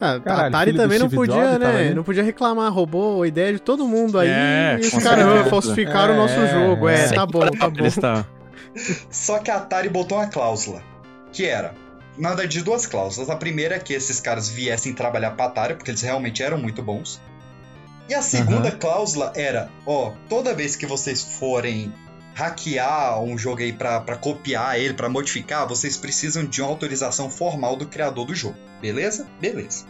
[0.00, 1.66] Ah, a Caralho, Atari também não podia, né?
[1.66, 1.94] aí.
[1.94, 6.14] Não podia reclamar, roubou a ideia de todo mundo aí É, e os caras falsificaram
[6.14, 6.88] o nosso É, jogo.
[6.88, 7.08] É, é.
[7.12, 7.78] tá bom, tá bom.
[7.78, 8.24] Eles tá...
[9.10, 10.82] Só que a Atari botou uma cláusula,
[11.32, 11.74] que era,
[12.16, 13.28] na verdade, de duas cláusulas.
[13.28, 16.82] A primeira é que esses caras viessem trabalhar pra Atari, porque eles realmente eram muito
[16.82, 17.20] bons.
[18.08, 21.92] E a segunda cláusula era, ó, toda vez que vocês forem
[22.34, 27.30] hackear um jogo aí pra, pra copiar ele, pra modificar, vocês precisam de uma autorização
[27.30, 28.56] formal do criador do jogo.
[28.80, 29.26] Beleza?
[29.40, 29.84] Beleza.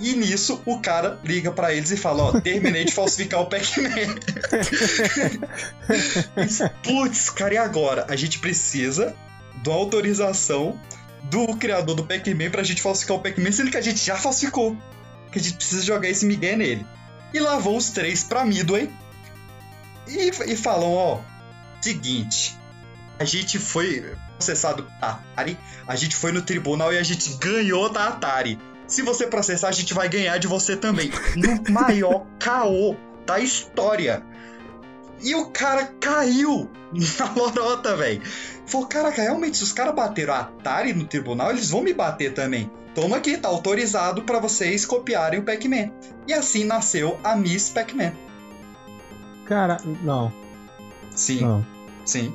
[0.00, 4.14] E nisso, o cara liga pra eles e fala, ó, terminei de falsificar o Pac-Man.
[6.84, 8.06] Putz, cara, e agora?
[8.08, 9.14] A gente precisa
[9.66, 10.80] uma autorização
[11.24, 14.76] do criador do Pac-Man pra gente falsificar o Pac-Man, sendo que a gente já falsificou.
[15.32, 16.86] Que a gente precisa jogar esse migué nele.
[17.34, 18.88] E lá vão os três pra Midway
[20.08, 21.20] e, e falam, ó,
[21.80, 22.58] seguinte,
[23.18, 27.88] a gente foi processado pela Atari, a gente foi no tribunal e a gente ganhou
[27.90, 28.58] da Atari.
[28.86, 31.10] Se você processar, a gente vai ganhar de você também.
[31.36, 32.96] No maior caô
[33.26, 34.22] da história.
[35.20, 36.70] E o cara caiu
[37.18, 38.22] na lorota, velho.
[38.66, 42.32] Falou, caraca, realmente, se os caras bateram a Atari no tribunal, eles vão me bater
[42.32, 42.70] também.
[42.94, 45.90] Toma aqui, tá autorizado pra vocês copiarem o Pac-Man.
[46.26, 48.12] E assim nasceu a Miss Pac-Man.
[49.48, 50.30] Cara, não.
[51.10, 51.66] Sim, Não.
[52.04, 52.32] sim.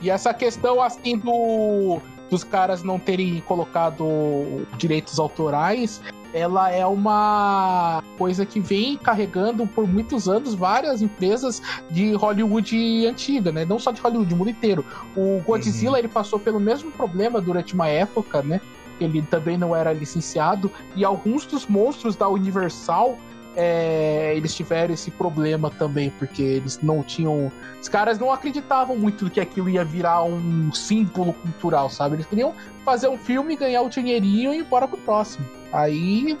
[0.00, 6.00] E essa questão, assim, do, dos caras não terem colocado direitos autorais,
[6.34, 13.50] ela é uma coisa que vem carregando por muitos anos várias empresas de Hollywood antiga,
[13.50, 13.64] né?
[13.64, 14.84] Não só de Hollywood, o mundo inteiro.
[15.16, 18.60] O Godzilla, ele passou pelo mesmo problema durante uma época, né?
[19.00, 20.70] Ele também não era licenciado.
[20.94, 23.16] E alguns dos monstros da Universal
[23.56, 27.50] é, eles tiveram esse problema também, porque eles não tinham.
[27.80, 32.16] Os caras não acreditavam muito que aquilo ia virar um símbolo cultural, sabe?
[32.16, 35.44] Eles queriam fazer um filme, ganhar o dinheirinho e ir embora pro próximo.
[35.72, 36.38] Aí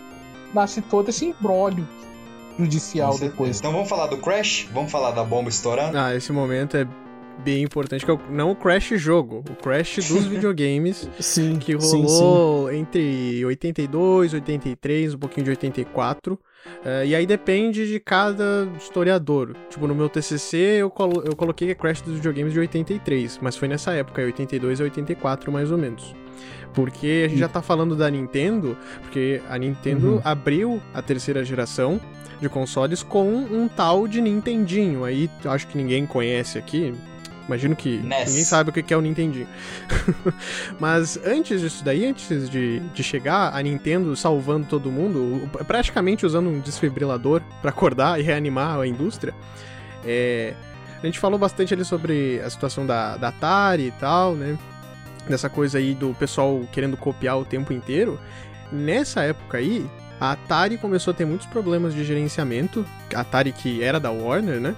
[0.54, 1.86] nasce todo esse embrólio
[2.58, 3.58] judicial depois.
[3.58, 4.68] Então vamos falar do Crash?
[4.72, 5.96] Vamos falar da bomba estourando?
[5.96, 6.86] Ah, esse momento é
[7.38, 11.58] bem importante, que é o, não o Crash jogo, o Crash dos videogames, Sim.
[11.58, 16.38] que sim, rolou entre 82, 83, um pouquinho de 84.
[16.84, 19.54] Eh, e aí depende de cada historiador.
[19.70, 23.38] Tipo, no meu TCC eu, colo eu coloquei que é Crash dos videogames de 83,
[23.42, 26.14] mas foi nessa época, 82 a 84 mais ou menos.
[26.74, 30.20] Porque a gente já tá falando da Nintendo, porque a Nintendo Uhum.
[30.24, 32.00] abriu a terceira geração
[32.40, 35.04] de consoles com um tal de Nintendinho.
[35.04, 36.94] Aí acho que ninguém conhece aqui.
[37.48, 39.48] Imagino que ninguém sabe o que é o Nintendinho.
[40.78, 46.50] Mas antes disso daí, antes de, de chegar, a Nintendo salvando todo mundo, praticamente usando
[46.50, 49.34] um desfibrilador pra acordar e reanimar a indústria,
[50.04, 50.52] é,
[51.02, 54.58] a gente falou bastante ali sobre a situação da, da Atari e tal, né?
[55.26, 58.20] Dessa coisa aí do pessoal querendo copiar o tempo inteiro.
[58.70, 59.88] Nessa época aí,
[60.20, 62.84] a Atari começou a ter muitos problemas de gerenciamento.
[63.14, 64.76] A Atari que era da Warner, né?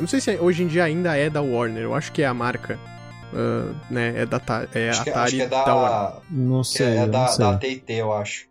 [0.00, 2.32] Não sei se hoje em dia ainda é da Warner, eu acho que é a
[2.32, 2.78] marca.
[3.34, 4.40] ah, né, é da
[4.74, 5.90] é acho, que, Atari acho que é da Warner.
[5.90, 6.22] da.
[6.30, 7.44] Não que sei, é não da, sei.
[7.44, 8.48] da TT, eu acho.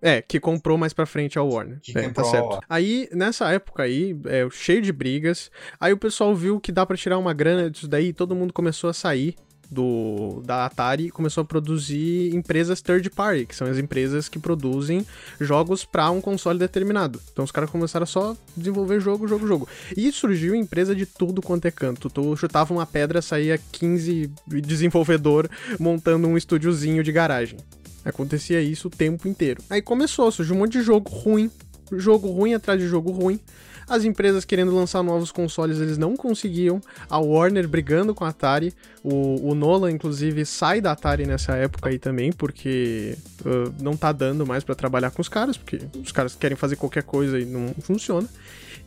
[0.00, 1.80] É, que comprou mais pra frente a Warner.
[1.82, 2.44] Que é, tá certo.
[2.44, 2.64] Warner.
[2.68, 6.96] Aí, nessa época aí, é, cheio de brigas, aí o pessoal viu que dá pra
[6.96, 9.34] tirar uma grana disso daí, todo mundo começou a sair
[9.70, 15.06] do, da Atari começou a produzir empresas third party, que são as empresas que produzem
[15.40, 17.20] jogos para um console determinado.
[17.32, 19.68] Então os caras começaram a só desenvolver jogo, jogo, jogo.
[19.96, 22.08] E surgiu empresa de tudo quanto é canto.
[22.08, 25.48] Tu chutava uma pedra, saía 15 desenvolvedor
[25.78, 27.58] montando um estúdiozinho de garagem.
[28.04, 29.62] Acontecia isso o tempo inteiro.
[29.68, 31.50] Aí começou, surgiu um monte de jogo ruim,
[31.92, 33.40] jogo ruim atrás de jogo ruim.
[33.88, 36.80] As empresas querendo lançar novos consoles, eles não conseguiam.
[37.08, 38.74] A Warner brigando com a Atari.
[39.02, 44.10] O, o Nolan, inclusive, sai da Atari nessa época aí também, porque uh, não tá
[44.10, 47.44] dando mais para trabalhar com os caras, porque os caras querem fazer qualquer coisa e
[47.44, 48.28] não funciona.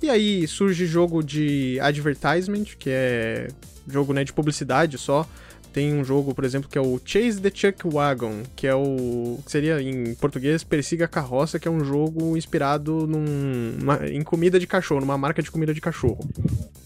[0.01, 3.47] E aí surge jogo de advertisement, que é
[3.87, 5.27] jogo né, de publicidade só.
[5.71, 9.37] Tem um jogo, por exemplo, que é o Chase the Chuck Wagon, que é o.
[9.45, 14.21] que seria em português Persiga a Carroça, que é um jogo inspirado num, numa- em
[14.23, 16.27] comida de cachorro, numa marca de comida de cachorro.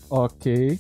[0.09, 0.77] Ok.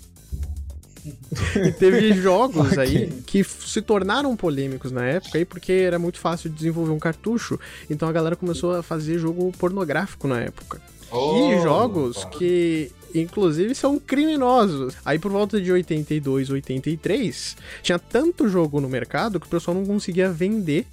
[1.05, 6.49] E teve jogos aí que se tornaram polêmicos na época aí porque era muito fácil
[6.49, 10.81] de desenvolver um cartucho, então a galera começou a fazer jogo pornográfico na época.
[11.11, 14.95] E jogos que, inclusive, são criminosos.
[15.05, 19.85] Aí, por volta de 82, 83, tinha tanto jogo no mercado que o pessoal não
[19.85, 20.85] conseguia vender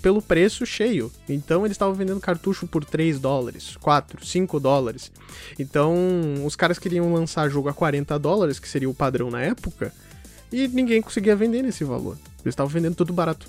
[0.00, 1.10] pelo preço cheio.
[1.28, 5.10] Então, eles estavam vendendo cartucho por 3 dólares, 4, 5 dólares.
[5.58, 5.94] Então,
[6.44, 9.92] os caras queriam lançar jogo a 40 dólares, que seria o padrão na época,
[10.52, 12.18] e ninguém conseguia vender nesse valor.
[12.44, 13.48] Eles estavam vendendo tudo barato.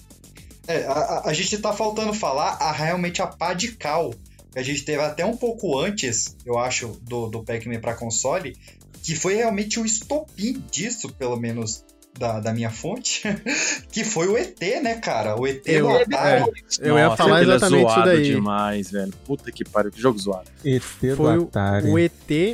[0.67, 4.13] É, a, a- gente tá faltando falar a, realmente a pá de cal.
[4.56, 8.56] Que a gente teve até um pouco antes, eu acho, do, do Pac-Man pra console,
[9.03, 11.84] que foi realmente o estopim disso, pelo menos
[12.18, 13.22] da, da minha fonte,
[13.91, 15.38] que foi o ET, né, cara?
[15.38, 16.45] O ET Eu- do Atari.
[16.80, 18.24] Eu ia Nossa, falar é exatamente isso zoado daí.
[18.24, 19.14] demais, velho.
[19.26, 20.49] Puta que pariu, que jogo zoado.
[20.64, 21.89] ET Foi do o, Atari.
[21.89, 22.14] o ET,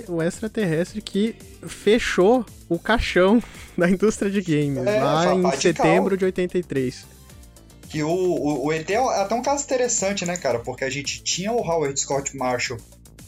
[0.10, 1.36] o extraterrestre, que
[1.68, 3.40] fechou o caixão
[3.78, 7.06] da indústria de games É, lá em setembro de 83.
[7.92, 10.60] Que o, o, o ET é até um caso interessante, né, cara?
[10.60, 12.80] Porque a gente tinha o Howard Scott Marshall.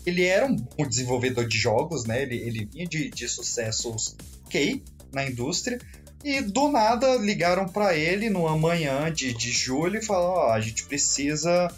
[0.05, 2.21] Ele era um bom desenvolvedor de jogos, né?
[2.21, 5.79] Ele, ele vinha de, de sucessos ok na indústria.
[6.23, 10.61] E do nada ligaram pra ele numa manhã de, de julho e falaram: Ó, a
[10.61, 11.69] gente precisa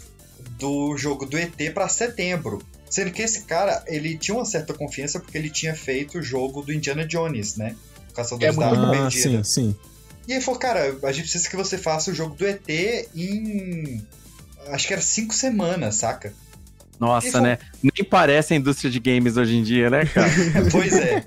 [0.56, 2.62] do jogo do ET pra setembro.
[2.88, 6.62] Sendo que esse cara, ele tinha uma certa confiança porque ele tinha feito o jogo
[6.62, 7.74] do Indiana Jones, né?
[8.10, 9.44] O Caçadores É da muito Arca Ah, Perdida.
[9.44, 9.76] sim, sim.
[10.26, 12.68] E ele falou, cara, a gente precisa que você faça o jogo do ET
[13.14, 14.04] em.
[14.68, 16.32] Acho que era cinco semanas, saca?
[16.98, 17.58] Nossa, E foi- né?
[17.82, 20.28] Nem parece a indústria de games hoje em dia, né, cara?
[20.72, 21.24] pois é.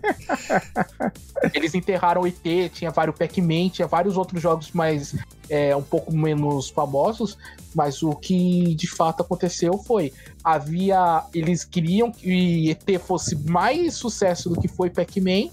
[1.53, 5.15] Eles enterraram o ET, tinha vários Pac-Man, tinha vários outros jogos mais
[5.49, 7.37] é, um pouco menos famosos,
[7.73, 10.11] mas o que de fato aconteceu foi
[10.43, 15.49] havia eles queriam que ET fosse mais sucesso do que foi Pac-Man,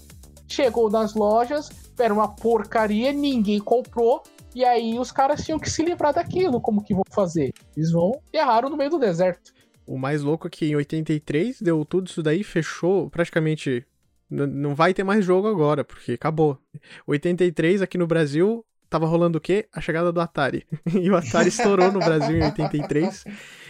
[0.47, 1.69] chegou nas lojas,
[1.99, 4.23] era uma porcaria, ninguém comprou.
[4.55, 6.59] E aí os caras tinham que se livrar daquilo.
[6.59, 7.53] Como que vão fazer?
[7.75, 9.53] Eles vão enterraram no meio do deserto.
[9.85, 13.85] O mais louco é que em 83 deu tudo isso daí, fechou praticamente.
[14.29, 16.57] Não vai ter mais jogo agora, porque acabou.
[17.05, 19.67] 83 aqui no Brasil tava rolando o quê?
[19.73, 20.65] A chegada do Atari.
[21.01, 23.23] E o Atari estourou no Brasil em 83.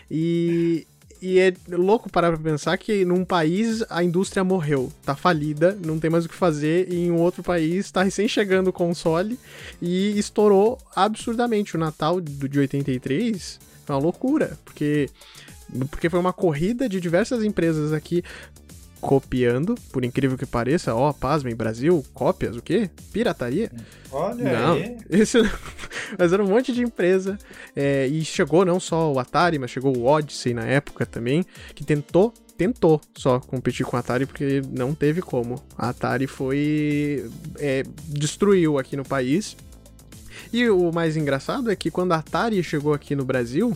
[0.09, 0.87] E,
[1.21, 5.99] e é louco parar pra pensar que num país a indústria morreu, tá falida, não
[5.99, 9.39] tem mais o que fazer, e em outro país tá recém chegando o console
[9.81, 11.75] e estourou absurdamente.
[11.75, 15.09] O Natal do, de 83 foi uma loucura, porque
[15.89, 18.23] porque foi uma corrida de diversas empresas aqui
[19.07, 22.89] copiando, por incrível que pareça, ó, pasmem, Brasil, cópias, o quê?
[23.13, 23.71] Pirataria?
[24.11, 24.97] Olha Não, aí.
[25.09, 25.37] isso
[26.19, 27.39] mas era um monte de empresa,
[27.73, 31.85] é, e chegou não só o Atari, mas chegou o Odyssey na época também, que
[31.85, 35.63] tentou, tentou só competir com o Atari, porque não teve como.
[35.77, 39.55] A Atari foi, é, destruiu aqui no país,
[40.51, 43.75] e o mais engraçado é que quando a Atari chegou aqui no Brasil,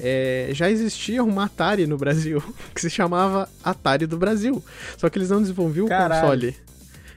[0.00, 2.42] é, já existia uma Atari no Brasil
[2.74, 4.62] que se chamava Atari do Brasil.
[4.98, 6.20] Só que eles não desenvolviam o Caralho.
[6.22, 6.56] console.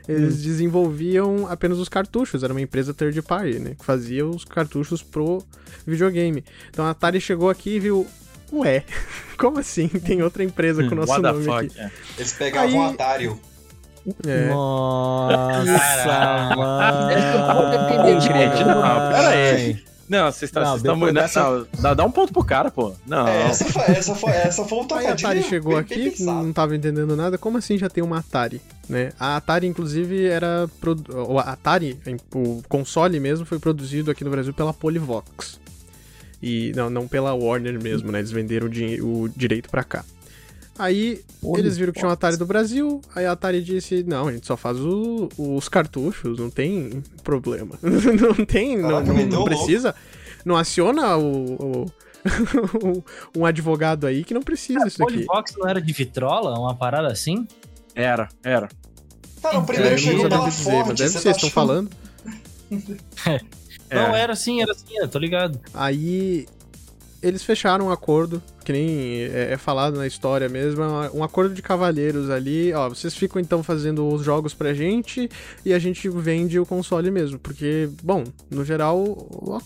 [0.07, 3.75] Eles desenvolviam apenas os cartuchos, era uma empresa third party, né?
[3.77, 5.43] Que fazia os cartuchos pro
[5.85, 6.45] videogame.
[6.69, 8.07] Então a Atari chegou aqui e viu.
[8.53, 8.85] Ué,
[9.37, 9.89] como assim?
[9.89, 11.65] Tem outra empresa com o nosso What the nome fuck?
[11.65, 11.79] aqui.
[11.81, 11.91] é.
[12.17, 13.35] Eles pegavam Aí- Atari.
[14.25, 14.47] É.
[14.49, 17.09] Nossa, mano.
[19.11, 19.83] Pera aí.
[20.09, 20.63] Não, vocês estão.
[20.63, 22.93] Vocês estão muito- dessa- não, dá, dá um ponto pro cara, pô.
[23.05, 23.27] Não.
[23.27, 25.11] É, essa foi, essa foi, essa foi um Aí a tocadinho.
[25.29, 27.37] Atari chegou bem- aqui, bem não tava entendendo nada.
[27.37, 28.61] Como assim já tem uma Atari?
[28.87, 29.11] Né?
[29.19, 30.69] A Atari, inclusive, era.
[30.79, 31.97] produ- O Atari,
[32.33, 35.59] o console mesmo, foi produzido aqui no Brasil pela Polivox.
[36.41, 38.19] E não, não pela Warner mesmo, né?
[38.19, 40.05] Eles venderam o, di- o direito pra cá.
[40.79, 41.23] Aí
[41.55, 44.45] eles viram que tinha um Atari do Brasil, aí a Atari disse, não, a gente
[44.45, 47.77] só faz o- os cartuchos, não tem problema.
[47.81, 49.95] não tem, não, Caraca, não- não o precisa.
[50.45, 51.85] Não aciona o,
[52.83, 53.03] o-
[53.35, 55.13] um advogado aí que não precisa A isso daqui.
[55.13, 56.57] Polivox não era de vitrola?
[56.59, 57.47] Uma parada assim?
[57.95, 58.69] Era, era.
[59.41, 61.47] Cara, o É, primeiro eu chegou não pela dizer, mas deve você ser, tá estão
[61.49, 61.89] achando- falando.
[63.89, 64.21] Não, É.
[64.21, 65.59] era assim, era assim, eu tô ligado.
[65.73, 66.45] Aí
[67.21, 71.53] eles fecharam um acordo, que nem é, é falado na história mesmo, é um acordo
[71.53, 75.29] de cavalheiros ali, ó, vocês ficam então fazendo os jogos pra gente
[75.65, 79.05] e a gente vende o console mesmo, porque, bom, no geral,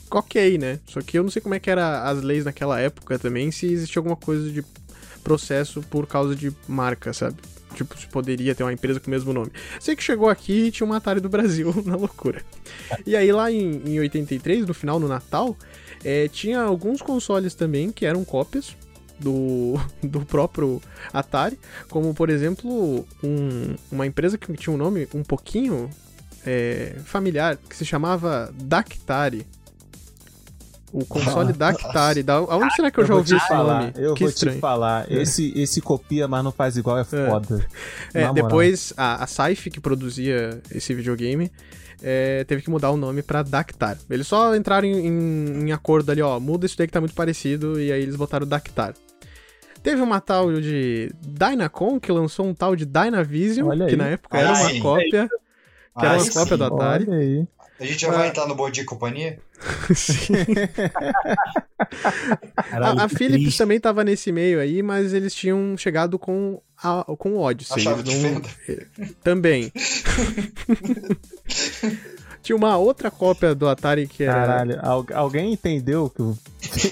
[0.09, 0.79] ok, né?
[0.87, 3.67] Só que eu não sei como é que era as leis naquela época também, se
[3.67, 4.63] existia alguma coisa de
[5.23, 7.37] processo por causa de marca, sabe?
[7.75, 9.51] Tipo, se poderia ter uma empresa com o mesmo nome.
[9.79, 12.43] Sei que chegou aqui e tinha uma Atari do Brasil na loucura.
[13.05, 15.55] E aí lá em, em 83, no final, no Natal,
[16.03, 18.75] é, tinha alguns consoles também que eram cópias
[19.19, 20.81] do, do próprio
[21.13, 25.89] Atari, como por exemplo um- uma empresa que tinha um nome um pouquinho
[26.45, 29.45] é, familiar, que se chamava Dactari.
[30.93, 32.21] O console Dactari.
[32.23, 33.93] Da, aonde será que eu, já vou ouvi esse falar, nome?
[33.95, 34.57] Eu que vou estranho.
[34.57, 35.09] te falar.
[35.11, 37.65] Esse, esse copia, mas não faz igual, é foda.
[38.13, 38.33] É, Na moral.
[38.33, 41.49] depois a, a Saif, que produzia esse videogame,
[42.01, 43.97] é, teve que mudar o nome pra Dactar.
[44.09, 47.15] Eles só entraram em, em- em acordo ali, ó, muda isso daí que tá muito
[47.15, 48.93] parecido, e aí eles botaram Dactar.
[49.83, 54.49] Teve uma tal de Dynacon, que lançou um tal de Dynavision, que na época era
[54.53, 55.27] uma cópia,
[55.99, 56.33] que era uma sim.
[56.33, 57.47] cópia do Atari.
[57.81, 59.39] A gente já vai entrar no Bom Dia e Companhia?
[59.95, 60.33] Sim.
[62.69, 63.57] Caralho, A, a Philips triste.
[63.57, 67.77] também tava nesse meio aí, mas eles tinham chegado com, a, com o Odyssey.
[67.77, 68.49] A chave eles de não- fenda.
[69.23, 69.71] Também.
[72.43, 74.33] Tinha uma outra cópia do Atari que era.
[74.33, 76.37] Caralho, al- alguém entendeu o que o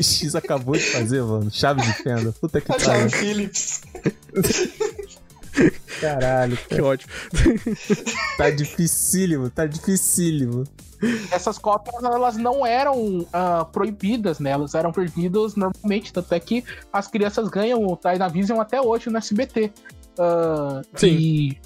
[0.03, 1.49] X acabou de fazer, mano?
[1.51, 2.31] Chave de fenda.
[2.39, 2.85] Puta que pariu.
[2.85, 3.81] chave Philips.
[5.99, 7.11] Caralho, Que ótimo.
[8.37, 10.63] tá dificílimo, tá dificílimo.
[11.31, 14.51] Essas cópias elas não eram ah, proibidas, né?
[14.51, 19.17] Elas eram vendidas normalmente, tanto é que as crianças ganham o Dynavision até hoje no
[19.17, 19.71] SBT.
[20.17, 21.07] Ah, Sim.
[21.07, 21.57] E,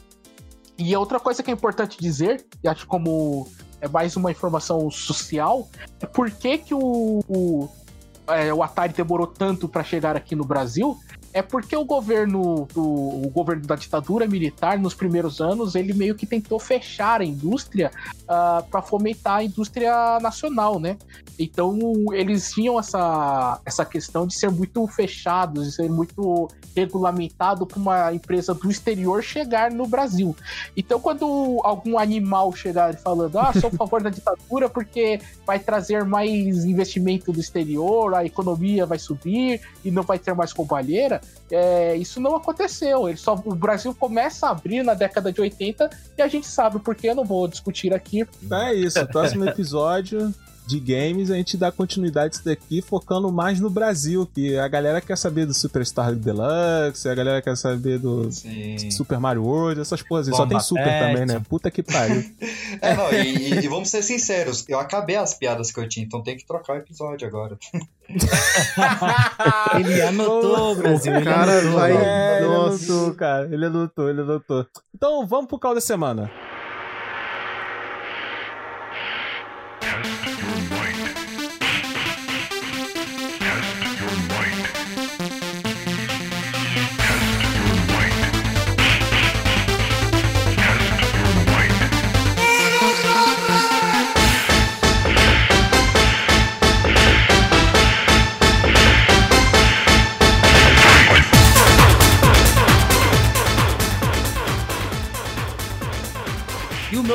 [0.78, 3.48] e outra coisa que é importante dizer, e acho como
[3.82, 5.68] é mais uma informação social,
[6.00, 7.70] é por que, que o, o,
[8.28, 10.98] é, o Atari demorou tanto para chegar aqui no Brasil.
[11.34, 16.14] É porque o governo, do, o governo da ditadura militar, nos primeiros anos, ele meio
[16.14, 17.92] que tentou fechar a indústria
[18.70, 20.98] para fomentar a indústria nacional, né?
[21.38, 21.78] Então
[22.14, 28.14] eles tinham essa, essa questão de ser muito fechados, de ser muito regulamentado para uma
[28.14, 30.36] empresa do exterior chegar no Brasil.
[30.76, 36.06] Então quando algum animal chegar falando, ah, sou a favor da ditadura porque vai trazer
[36.06, 41.22] mais investimento do exterior, a economia vai subir e não vai ter mais roubalheira,
[41.52, 43.08] é, isso não aconteceu.
[43.08, 46.80] Ele só, o Brasil começa a abrir na década de 80 e a gente sabe
[46.80, 48.26] porque eu não vou discutir aqui.
[48.52, 49.06] É isso.
[49.08, 50.34] Próximo episódio
[50.66, 55.02] de games, a gente dá continuidade isso daqui, focando mais no Brasil, que a galera
[55.02, 58.90] quer saber do Superstar Deluxe, a galera quer saber do Sim.
[58.92, 60.28] Super Mario World, essas porras.
[60.28, 60.34] aí.
[60.34, 61.00] Só Bomba tem Super Pet.
[61.00, 61.42] também, né?
[61.50, 62.24] Puta que pariu.
[62.82, 66.04] É, não, e, e- e vamos ser sinceros, eu acabei as piadas que eu tinha,
[66.06, 67.56] então tem que trocar o episódio agora.
[69.80, 71.14] Ele anotou, Brasil.
[71.16, 71.72] ele cara anotou.
[71.80, 72.92] vai- É, ele Nossa.
[72.92, 73.50] anotou, cara.
[73.52, 74.66] Ele anotou, ele anotou.
[74.94, 76.30] Então vamos pro caldo da semana.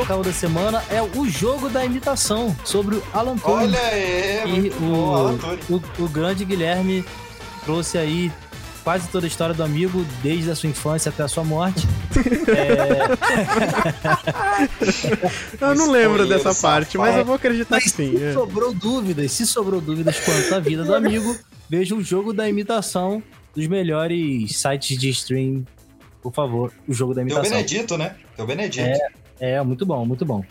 [0.08, 3.66] O carro da semana é o jogo da imitação, sobre o Alan Turing.
[3.66, 5.58] Olha aí, E muito bom, Alan Turing.
[5.68, 7.04] o, o, o grande Guilherme
[7.62, 8.32] trouxe aí
[8.82, 11.86] quase toda a história do amigo, desde a sua infância até a sua morte.
[15.60, 17.20] Eu não lembro dessa parte, mas safado.
[17.20, 18.16] eu vou acreditar Mas que sim.
[18.16, 18.32] se é.
[18.32, 21.36] sobrou dúvidas, se sobrou dúvidas quanto à vida do amigo,
[21.68, 23.22] veja o jogo da imitação
[23.54, 25.66] dos melhores sites de stream.
[26.22, 27.56] Por favor, o jogo da Tem o imitação.
[27.58, 28.16] Benedito, né?
[28.34, 28.88] Tem o Benedito.
[28.88, 28.96] É,
[29.62, 30.44] muito bom, muito bom.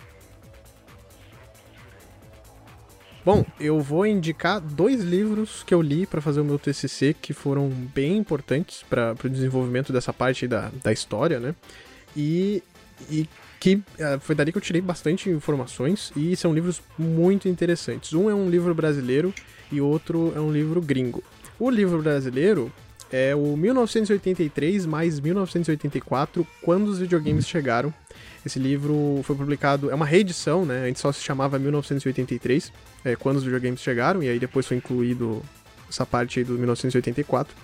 [3.28, 7.34] Bom, eu vou indicar dois livros que eu li pra fazer o meu TCC que
[7.34, 11.54] foram bem importantes para o desenvolvimento dessa parte da, da história, né?
[12.16, 12.64] E,
[13.10, 13.28] e
[13.60, 18.14] que eh, foi dali que eu tirei bastante informações e são livros muito interessantes.
[18.14, 19.34] Um é um livro brasileiro
[19.70, 21.22] e outro é um livro gringo.
[21.60, 22.72] O livro brasileiro
[23.12, 27.94] é o 1983 mais 1984, quando os videogames chegaram.
[28.46, 30.88] Esse livro foi publicado, é uma reedição, né?
[30.88, 32.72] Antes só se chamava 1983,
[33.04, 35.42] é, quando os videogames chegaram, e aí depois foi incluído
[35.90, 37.56] essa parte aí do 1984.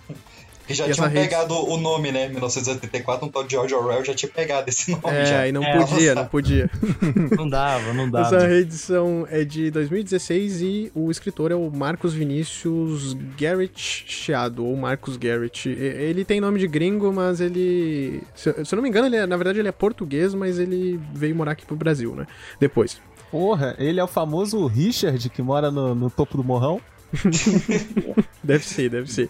[0.70, 2.30] E já E essa tinham rede- pegado o nome, né?
[2.30, 5.44] 1984, um tal de George Orwell já tinha pegado esse nome já.
[5.46, 6.16] É, e não É, podia, nossa.
[6.16, 6.70] não podia.
[7.38, 8.48] Não dava, não Essa dava.
[8.48, 15.18] reedição é de 2016 e o escritor é o Marcos Vinícius Garrett Chiado, ou Marcos
[15.18, 15.68] Garrett.
[15.70, 18.22] Ele tem nome de gringo, mas ele.
[18.36, 20.60] Se eu se eu não me engano, ele é- na verdade ele é português, mas
[20.60, 22.26] ele veio morar aqui pro Brasil, né?
[22.60, 23.02] Depois.
[23.32, 26.80] Porra, ele é o famoso Richard que mora no, no topo do morrão?
[28.44, 29.30] Deve ser, deve ser.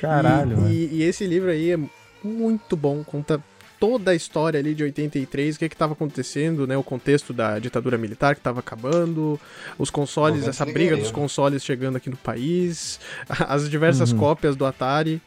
[0.00, 0.70] Caralho, e, mano.
[0.70, 1.78] e, e esse livro aí é
[2.22, 3.42] muito bom, conta
[3.80, 7.60] toda a história ali de 83, o que que tava acontecendo, né, o contexto da
[7.60, 9.40] ditadura militar que tava acabando,
[9.78, 12.98] os consoles, essa briga dos consoles chegando aqui no país,
[13.48, 14.18] as diversas Uhum.
[14.18, 15.22] cópias do Atari.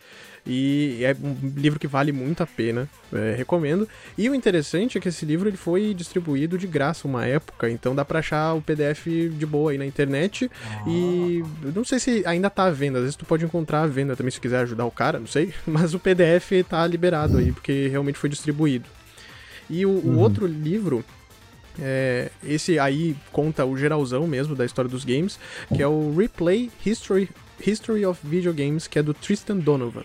[0.46, 3.88] E é um livro que vale muito a pena, é, recomendo.
[4.18, 7.94] E o interessante é que esse livro ele foi distribuído de graça uma época, então
[7.94, 10.50] dá pra achar o PDF de boa aí na internet.
[10.88, 13.88] E eu não sei se ainda tá à venda, às vezes tu pode encontrar à
[13.88, 15.54] venda também se quiser ajudar o cara, não sei.
[15.66, 18.86] Mas o PDF tá liberado aí, porque realmente foi distribuído.
[19.70, 21.06] E o, o outro livro,
[21.80, 25.40] é, esse aí conta o geralzão mesmo da história dos games,
[25.74, 27.30] que é o Replay History,
[27.66, 30.04] History of Video Games, que é do Tristan Donovan.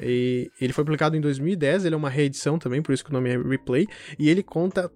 [0.00, 3.12] E ele foi publicado em 2010, ele é uma reedição também, por isso que o
[3.12, 3.86] nome é Replay,
[4.18, 4.90] e ele conta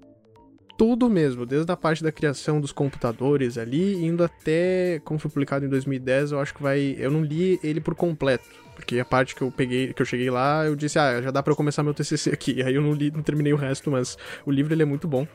[0.76, 5.64] tudo mesmo, desde a parte da criação dos computadores ali, indo até como foi publicado
[5.66, 9.34] em 2010, eu acho que vai, eu não li ele por completo, porque a parte
[9.34, 11.82] que eu peguei, que eu cheguei lá, eu disse, ah, já dá pra eu começar
[11.82, 12.62] meu TCC aqui.
[12.62, 15.26] Aí eu não li, não terminei o resto, mas o livro ele é muito bom.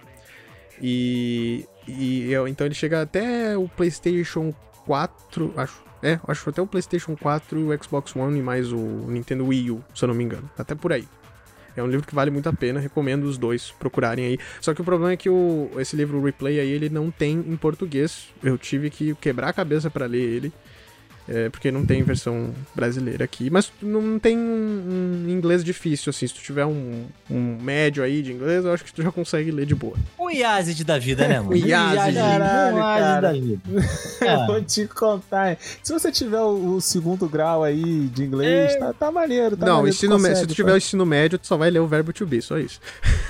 [0.81, 4.53] E, e eu- então ele chega até o PlayStation
[4.85, 5.83] 4, acho.
[6.03, 9.71] É, acho até o PlayStation 4 e o Xbox One e mais o Nintendo Wii
[9.71, 10.49] U, se eu não me engano.
[10.57, 11.07] Até por aí.
[11.75, 14.39] É um livro que vale muito a pena, recomendo os dois procurarem aí.
[14.61, 17.55] Só que o problema é que o, esse livro Replay aí, ele não tem em
[17.55, 18.27] português.
[18.43, 20.53] Eu tive que quebrar a cabeça pra ler ele.
[21.27, 23.49] É, porque não tem versão brasileira aqui.
[23.49, 26.27] Mas não tem um, um inglês difícil, assim.
[26.27, 29.49] Se tu tiver um, um médio aí de inglês, eu acho que tu já consegue
[29.51, 29.95] ler de boa.
[30.17, 31.51] O Yazid da vida, né, mano?
[31.51, 32.15] O Yazid.
[32.17, 33.21] Caralho, o Yazid cara.
[33.21, 33.61] da vida.
[34.21, 34.45] Eu É.
[34.47, 35.57] vou te contar.
[35.81, 39.55] Se você tiver o, o segundo grau aí de inglês, tá, tá maneiro.
[39.55, 40.75] Tá não, maneiro, tu ensino mé- se consegue, tu tiver pô.
[40.75, 42.79] o ensino médio, tu só vai ler o verbo to be, só isso.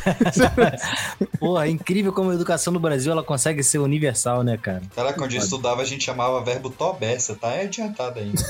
[1.39, 4.81] Porra, é incrível como a educação no Brasil ela consegue ser universal, né, cara?
[4.95, 7.49] Caraca, onde eu estudava a gente chamava verbo tobessa, tá
[7.83, 8.41] adiantado ainda.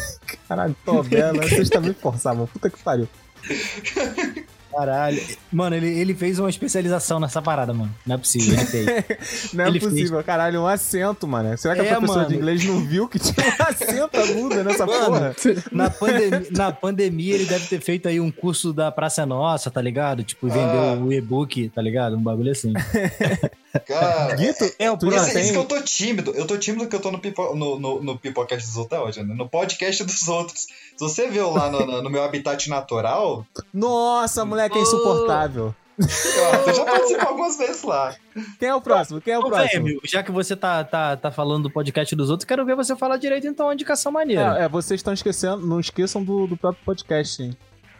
[0.47, 1.41] Caralho, tô bela.
[1.41, 2.47] Vocês também forçavam.
[2.47, 3.07] Puta que pariu.
[4.75, 5.21] Caralho.
[5.51, 7.93] Mano, ele, ele fez uma especialização nessa parada, mano.
[8.05, 9.53] Não é possível, ele fez.
[9.53, 11.57] Não é Ele possível, caralho, um acento, mano.
[11.57, 12.29] Será que a É, professora mano.
[12.29, 15.35] de inglês não viu que tinha um acento agudo nessa Mano, porra?
[15.71, 19.81] Na, pandemia, na pandemia, ele deve ter feito aí um curso da Praça Nossa, tá
[19.81, 20.23] ligado?
[20.23, 20.93] Tipo, vendeu Ah.
[20.93, 22.15] o e-book, tá ligado?
[22.15, 22.73] Um bagulho assim.
[23.87, 26.31] Cara, Guito, É o tu já Isso, que eu tô tímido.
[26.35, 29.23] Eu tô tímido que eu tô no, pipo, no, no, no Pipocast dos outros, hoje,
[29.23, 29.33] né?
[29.35, 30.61] no podcast dos outros.
[30.95, 33.43] Se você viu lá no, no- no meu habitat natural,
[33.73, 35.75] Nossa, moleque é insuportável.
[35.99, 38.15] ó, eu já participei algumas vezes lá.
[38.59, 39.21] Quem é o próximo?
[39.21, 39.85] Quem é o Ô, próximo?
[39.85, 42.95] velho, já que você tá, tá, tá falando do podcast dos outros, quero ver você
[42.95, 44.57] falar direito, então, uma indicação maneira.
[44.59, 47.55] É, é, vocês estão esquecendo, não esqueçam do, do próprio podcast, hein?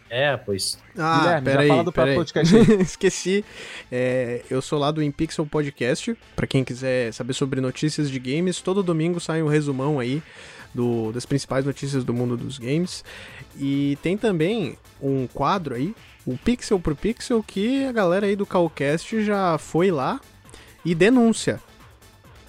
[0.09, 0.77] É, pois.
[0.95, 2.61] Ah, Guilherme, já peraí, fala do próprio podcast aí.
[2.81, 3.43] Esqueci.
[3.91, 6.15] É, eu sou lá do InPixel Podcast.
[6.35, 10.21] Pra quem quiser saber sobre notícias de games, todo domingo sai um resumão aí
[10.71, 13.03] do, das principais notícias do mundo dos games.
[13.57, 15.95] E tem também um quadro aí,
[16.25, 20.19] o Pixel por Pixel, que a galera aí do Calcast já foi lá
[20.85, 21.59] e denuncia.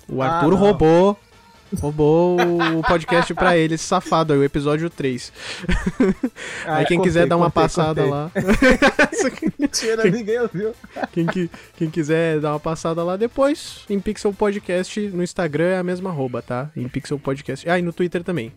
[0.09, 0.57] O Ah, Arthur não.
[0.59, 1.19] roubou.
[1.81, 2.37] Roubou
[2.79, 5.33] o podcast pra ele, esse safado aí, o episódio 3.
[6.67, 8.11] Aí quem Ah, quiser dar uma passada cortei.
[8.11, 8.31] lá.
[9.59, 10.73] Mentira, ninguém ouviu.
[11.13, 15.79] Quem, que- quem quiser dar uma passada lá depois, em Pixel Podcast, no Instagram é
[15.79, 16.71] a mesma arroba, tá?
[16.77, 17.69] Em Pixel Podcast.
[17.69, 18.53] Ah, e no Twitter também.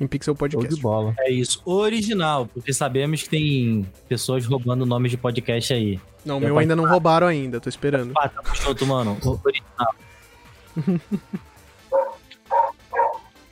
[0.00, 0.82] Em Pixel Show de Podcast.
[0.82, 1.14] bola.
[1.18, 1.60] É isso.
[1.64, 6.00] Original, porque sabemos que tem pessoas roubando nomes de podcast aí.
[6.24, 8.12] Não, o meu ainda não roubaram ainda, tô esperando.
[8.16, 9.18] Ah, tá junto, mano.
[9.44, 9.94] Original.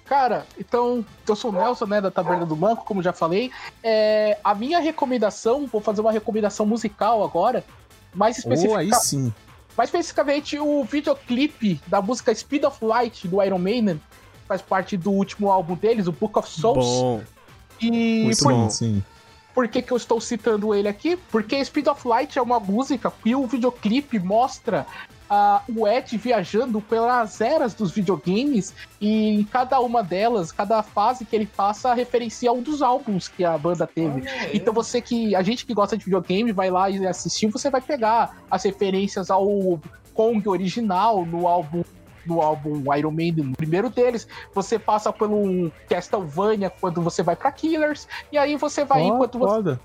[0.06, 3.50] Cara, então, eu sou o Nelson, né, da Taberna do Manco, como já falei.
[3.82, 7.62] É, a minha recomendação, vou fazer uma recomendação musical agora,
[8.14, 9.30] mais, Oh, especifica, aí sim.
[9.76, 14.00] mais especificamente o videoclipe da música Speed of Light do Iron Maiden,
[14.48, 16.86] faz parte do último álbum deles, o Book of Souls.
[16.86, 17.22] Bom,
[17.80, 18.70] e muito por, bom.
[18.70, 19.04] Sim, sim.
[19.54, 21.16] por que, que eu estou citando ele aqui?
[21.30, 24.86] Porque Speed of Light é uma música que o videoclipe mostra
[25.30, 31.24] ah, o Ed viajando pelas eras dos videogames e em cada uma delas, cada fase
[31.24, 34.22] que ele passa referencia um dos álbuns que a banda teve.
[34.52, 35.34] Então você que.
[35.34, 39.30] A gente que gosta de videogame vai lá e assistir, você vai pegar as referências
[39.30, 39.46] ao
[40.14, 41.84] Kong original no álbum.
[42.28, 47.50] No álbum Iron Maiden, no primeiro deles, você passa pelo Castlevania quando você vai pra
[47.50, 49.78] Killers, e aí você vai Ó, enquanto você.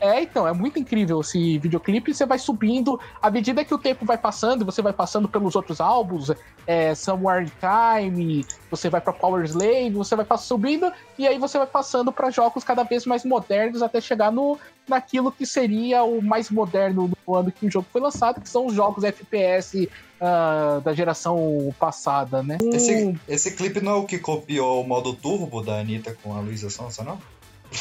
[0.00, 2.14] É, então, é muito incrível esse videoclipe.
[2.14, 5.80] Você vai subindo, à medida que o tempo vai passando, você vai passando pelos outros
[5.80, 6.32] álbuns,
[6.66, 11.58] é, Somewhere in Time, você vai pra Power Slave, você vai subindo, e aí você
[11.58, 14.58] vai passando pra jogos cada vez mais modernos até chegar no,
[14.88, 18.66] naquilo que seria o mais moderno no ano que o jogo foi lançado, que são
[18.66, 19.88] os jogos FPS
[20.20, 22.58] ah, da geração passada, né?
[22.72, 26.40] Esse, esse clipe não é o que copiou o modo turbo da Anitta com a
[26.40, 27.18] Luísa Sonsa, não?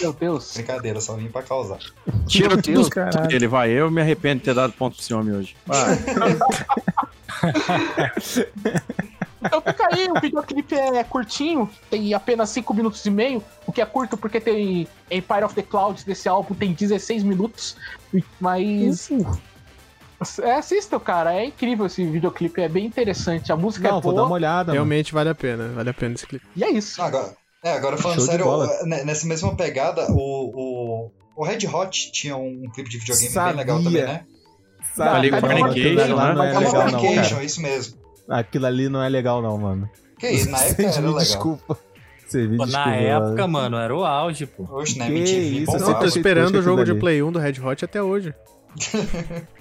[0.01, 0.53] Meu Deus.
[0.53, 1.79] Brincadeira, só vim pra causar.
[2.27, 2.89] Tira tudo Deus,
[3.27, 3.71] dele, vai.
[3.71, 5.55] Eu me arrependo de ter dado ponto pro homem hoje.
[5.65, 5.97] Vai.
[9.41, 13.81] Então fica aí, o videoclipe é curtinho, tem apenas 5 minutos e meio, o que
[13.81, 17.77] é curto porque tem Empire of the Clouds desse álbum tem 16 minutos,
[18.39, 19.09] mas...
[20.41, 24.11] É, assistam, cara, é incrível esse videoclipe, é bem interessante, a música Não, é vou
[24.11, 24.63] boa, dar uma olhada.
[24.65, 24.73] mano.
[24.73, 26.45] Realmente vale a pena, vale a pena esse clipe.
[26.57, 27.01] e é isso.
[27.01, 27.33] Agora,
[27.63, 28.45] é, agora falando sério,
[28.85, 33.49] nessa mesma pegada, o, o, o Red Hot tinha um, um clipe de videogame Sabia.
[33.49, 34.25] bem legal também, né?
[34.95, 36.33] Sabe, Californication, aquilo lá né?
[36.33, 37.43] não é legal, não, Californication, cara.
[37.43, 37.97] isso mesmo.
[38.29, 39.89] Aquilo ali não é legal, não, mano.
[40.17, 41.17] Que isso, na época era legal.
[41.19, 41.77] Desculpa.
[42.25, 42.95] Você na mano.
[42.95, 44.63] época, mano, era o auge, pô.
[44.71, 46.93] Oxe, na Que MTV, isso, bom eu tô esperando o jogo de.
[46.93, 48.33] Play 1 do Red Hot até hoje.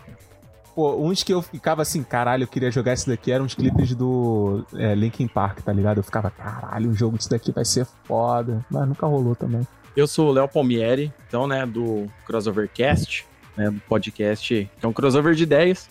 [0.78, 3.96] Pô, uns que eu ficava assim, caralho, eu queria jogar esse daqui eram uns clipes
[3.96, 5.96] do é, Linkin Park, tá ligado?
[5.96, 8.64] Eu ficava, caralho, um jogo disso daqui vai ser foda.
[8.70, 9.66] Mas nunca rolou também.
[9.96, 13.26] Eu sou o Léo Palmieri, então, né, do Crossovercast,
[13.56, 15.88] né, do podcast, que é um crossover de ideias,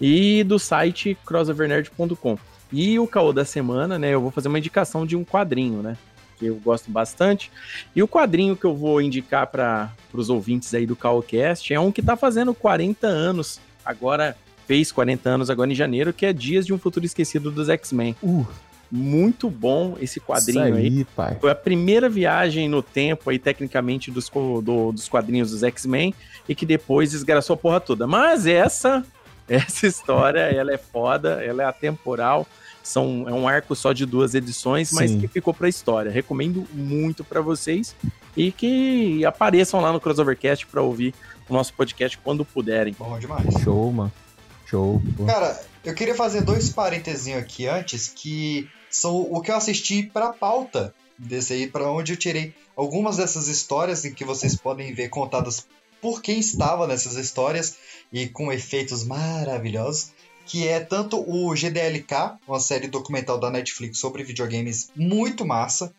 [0.00, 2.36] e do site crossovernerd.com.
[2.72, 5.96] E o caô da semana, né, eu vou fazer uma indicação de um quadrinho, né,
[6.40, 7.52] que eu gosto bastante.
[7.94, 11.92] E o quadrinho que eu vou indicar para os ouvintes aí do Caocast é um
[11.92, 14.36] que tá fazendo 40 anos, agora
[14.66, 18.16] fez 40 anos agora em janeiro, que é Dias de um Futuro Esquecido dos X-Men.
[18.22, 18.46] Uh,
[18.90, 20.86] Muito bom esse quadrinho isso aí.
[20.98, 21.36] aí, pai.
[21.40, 26.14] Foi a primeira viagem no tempo aí, tecnicamente, dos, do- dos quadrinhos dos X-Men
[26.48, 28.06] e que depois desgraçou a porra toda.
[28.06, 29.04] Mas essa,
[29.48, 32.46] essa história, ela é foda, ela é atemporal.
[32.82, 35.18] São, é um arco só de duas edições, mas Sim.
[35.20, 36.10] que ficou pra história.
[36.12, 37.96] Recomendo muito pra vocês
[38.36, 41.14] e que apareçam lá no Crossovercast pra ouvir
[41.48, 42.94] o nosso podcast quando puderem.
[42.98, 43.46] Bom demais.
[43.62, 44.12] Show, mano.
[44.66, 45.02] Show.
[45.16, 45.26] pô.
[45.26, 50.32] Cara, eu queria fazer dois parentezinhos aqui antes, que são o que eu assisti pra
[50.32, 55.08] pauta desse aí, pra onde eu tirei algumas dessas histórias em que vocês podem ver
[55.08, 55.66] contadas
[56.00, 57.76] por quem estava nessas histórias
[58.12, 60.12] e com efeitos maravilhosos,
[60.44, 65.94] que é tanto o GDLK, uma série documental da Netflix sobre videogames muito massa,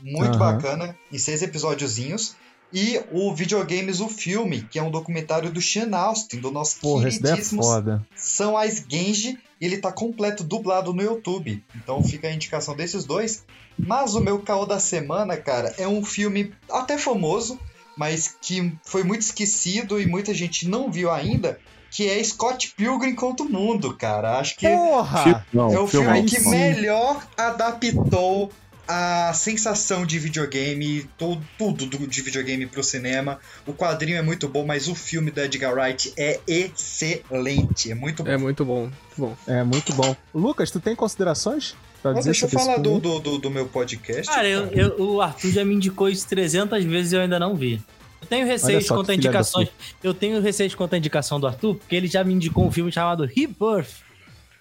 [0.00, 0.38] muito Aham.
[0.38, 2.34] bacana, em seis episódiozinhos,
[2.72, 7.08] e o Videogames, o filme, que é um documentário do Sean Austin, do nosso Porra,
[7.08, 8.06] é queridíssimo foda.
[8.16, 11.62] são as Genji e ele tá completo dublado no YouTube.
[11.76, 13.44] Então fica a indicação desses dois.
[13.78, 17.58] Mas o meu caô da semana, cara, é um filme até famoso,
[17.96, 21.58] mas que foi muito esquecido e muita gente não viu ainda,
[21.90, 24.38] que é Scott Pilgrim contra o Mundo, cara.
[24.38, 25.46] Acho que Porra!
[25.52, 26.50] Não, é o filme aí que sim.
[26.50, 28.50] melhor adaptou
[28.88, 33.38] a sensação de videogame, to- tudo do- de videogame pro cinema.
[33.66, 37.90] O quadrinho é muito bom, mas o filme do Edgar Wright é excelente.
[37.90, 38.30] É muito bom.
[38.30, 39.36] É muito bom, muito bom.
[39.46, 40.16] É muito bom.
[40.34, 41.74] Lucas, tu tem considerações?
[42.02, 44.26] Pra dizer deixa eu falar do, do, do, do meu podcast.
[44.32, 47.54] Cara, eu, eu- o Arthur já me indicou isso 300 vezes e eu ainda não
[47.54, 47.80] vi.
[48.20, 49.68] Eu tenho receio só quanto que a filha da indicações.
[50.02, 52.90] Eu tenho receio quanto a indicação do Arthur, porque ele já me indicou um filme
[52.90, 53.88] chamado Rebirth.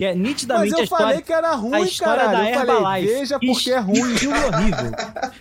[0.01, 1.05] Que é Mas nitidamente a eu história.
[1.05, 2.43] falei que era ruim, a história caralho.
[2.43, 3.13] da eu falei, Herbalife.
[3.13, 4.13] veja Que porque é ruim.
[4.13, 4.91] Que filme horrível.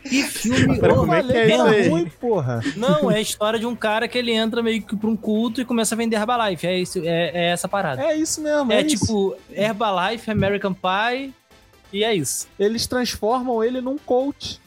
[0.02, 1.24] Que filme é horrível.
[1.24, 1.88] que é isso aí?
[1.88, 2.60] ruim, porra.
[2.76, 5.62] Não, é a história de um cara que ele entra meio que pra um culto
[5.62, 6.66] e começa a vender Herbalife.
[6.66, 8.02] É, isso, é, é essa parada.
[8.02, 8.98] É isso mesmo, É, é, isso.
[8.98, 11.32] tipo Herbalife, American Pie
[11.90, 12.46] e é isso.
[12.58, 14.60] Eles transformam ele num coach.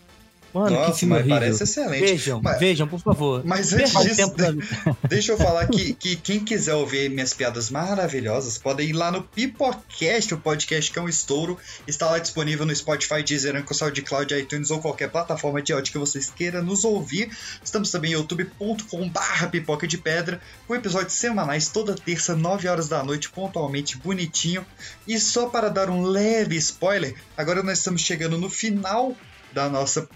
[0.54, 1.40] Mano, que Nossa, filme mas horrível.
[1.40, 2.00] parece excelente.
[2.06, 3.42] Vejam, Mas- vejam, por favor.
[3.46, 4.54] Mas antes disso, da-
[5.10, 9.24] deixa eu falar que, que quem quiser ouvir minhas piadas maravilhosas, podem ir lá no
[9.24, 11.58] Pipocast, o podcast que é um estouro.
[11.88, 15.98] Está lá disponível no Spotify, Deezer, Anchor, SoundCloud, iTunes ou qualquer plataforma de áudio que
[15.98, 17.30] vocês queiram nos ouvir.
[17.64, 23.04] Estamos também em youtube.com.br pipoca de pedra, com episódios semanais toda terça, 9 horas da
[23.04, 24.66] noite, pontualmente, bonitinho.
[25.08, 29.16] E só para dar um leve spoiler, agora nós estamos chegando no final
[29.52, 30.08] da nossa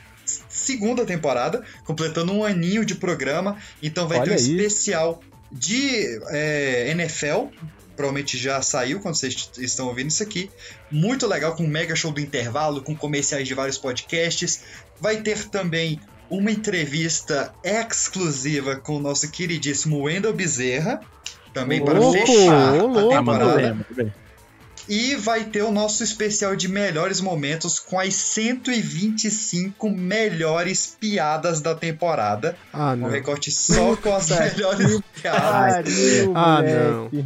[0.50, 3.58] segunda temporada, completando um aninho de programa.
[3.82, 4.56] Então vai Olha ter um aí.
[4.56, 5.22] especial
[5.52, 7.48] de é, NFL
[7.98, 10.52] provavelmente já saiu quando vocês estão ouvindo isso aqui.
[10.90, 14.62] Muito legal, com um mega show do intervalo, com comerciais de vários podcasts.
[15.02, 16.00] Vai ter também
[16.30, 21.02] uma entrevista exclusiva com o nosso queridíssimo Wendel Bezerra.
[21.54, 22.86] Também para Louco, fechar louco.
[22.86, 24.16] a Muito temporada.
[24.90, 31.76] E vai ter o nosso especial de melhores momentos com as 125 melhores piadas da
[31.76, 32.58] temporada.
[32.72, 33.10] Ah, Um não.
[33.10, 35.94] recorte só com as melhores piadas.
[36.36, 37.26] Ah, moleque.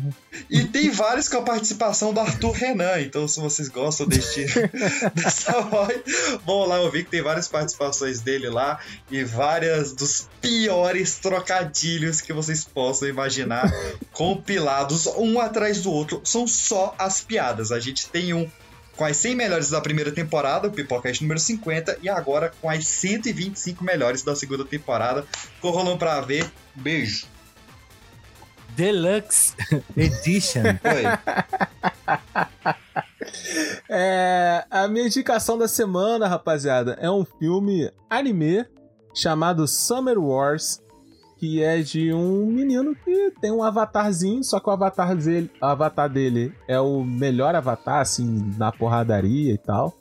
[0.49, 2.99] E tem vários com a participação do Arthur Renan.
[3.01, 4.45] Então, se vocês gostam deste,
[5.13, 5.99] dessa voz,
[6.45, 8.79] vão lá ouvir que tem várias participações dele lá
[9.11, 13.71] e várias dos piores trocadilhos que vocês possam imaginar,
[14.13, 16.21] compilados um atrás do outro.
[16.23, 17.50] São só as piadas.
[17.71, 18.49] A gente tem um
[18.95, 22.85] com as 100 melhores da primeira temporada, o Pipocast número 50, e agora com as
[22.87, 25.25] 125 melhores da segunda temporada.
[25.59, 26.51] Corram pra ver.
[26.75, 27.25] Beijo.
[28.75, 29.53] Deluxe
[29.97, 30.63] Edition.
[30.83, 31.03] Oi.
[33.87, 38.65] É, a minha indicação da semana, rapaziada, é um filme anime
[39.13, 40.80] chamado Summer Wars,
[41.41, 45.65] que é de um menino que tem um avatarzinho, só que o avatar dele, o
[45.65, 49.91] avatar dele é o melhor avatar, assim, na porradaria e tal.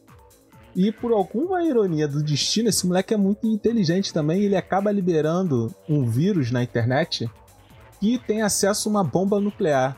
[0.76, 5.74] E por alguma ironia do destino, esse moleque é muito inteligente também, ele acaba liberando
[5.88, 7.26] um vírus na internet
[7.98, 9.96] que tem acesso a uma bomba nuclear.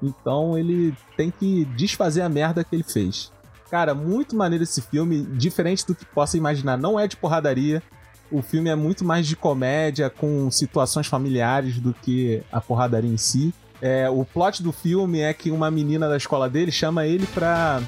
[0.00, 3.32] Então ele tem que desfazer a merda que ele fez.
[3.68, 7.82] Cara, muito maneiro esse filme, diferente do que possa imaginar, não é de porradaria.
[8.30, 13.16] O filme é muito mais de comédia, com situações familiares do que a porradaria em
[13.16, 13.54] si.
[13.80, 17.80] É, o plot do filme é que uma menina da escola dele chama ele pra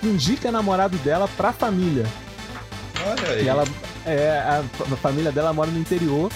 [0.00, 2.06] fingir que é namorado dela pra família.
[3.06, 3.44] Olha aí.
[3.44, 3.64] E ela,
[4.06, 6.30] é, a, a família dela mora no interior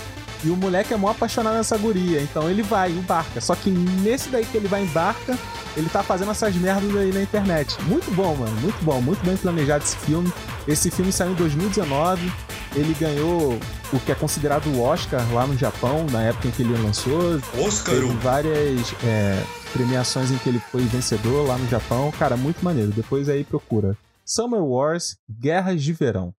[0.44, 2.20] e o moleque é mó apaixonado nessa guria.
[2.20, 3.40] Então ele vai, embarca.
[3.40, 5.36] Só que nesse daí que ele vai embarca,
[5.76, 7.76] ele tá fazendo essas merdas aí na internet.
[7.84, 8.60] Muito bom, mano.
[8.60, 9.00] Muito bom.
[9.00, 10.32] Muito bem planejado esse filme.
[10.66, 12.32] Esse filme saiu em 2019.
[12.74, 13.58] Ele ganhou
[13.92, 17.40] o que é considerado o Oscar lá no Japão, na época em que ele lançou.
[17.58, 17.94] Oscar.
[17.94, 19.42] Teve várias é,
[19.72, 22.12] premiações em que ele foi vencedor lá no Japão.
[22.18, 22.90] Cara, muito maneiro.
[22.90, 23.96] Depois aí procura.
[24.24, 26.34] Summer Wars, Guerras de Verão.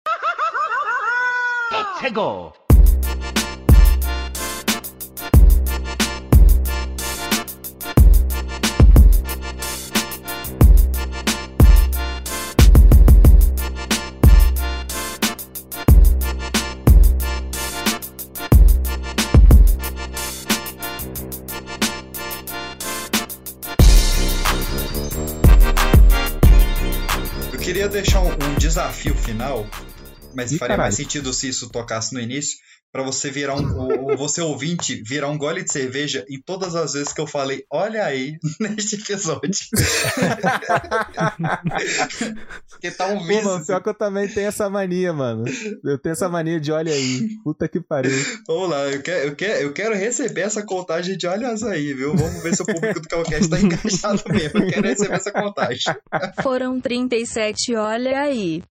[1.72, 2.69] Eu
[27.80, 29.66] queria deixar um, um desafio final,
[30.36, 30.82] mas faria caralho.
[30.82, 32.58] mais sentido se isso tocasse no início,
[32.92, 37.14] pra você virar um, você ouvinte, virar um gole de cerveja em todas as vezes
[37.14, 39.52] que eu falei, olha aí, neste episódio.
[42.70, 43.44] Porque tá um Pô, vício.
[43.44, 45.46] mano, pior que eu também tenho essa mania, mano.
[45.84, 47.28] Eu tenho essa mania de olha aí.
[47.44, 48.12] Puta que pariu.
[48.48, 52.16] Vamos lá, eu quero, eu, quero, eu quero receber essa contagem de olhas aí, viu?
[52.16, 54.60] Vamos ver se o público do Calcast tá encaixado mesmo.
[54.60, 55.94] Eu quero receber essa contagem.
[56.42, 58.64] Foram 37, olha aí.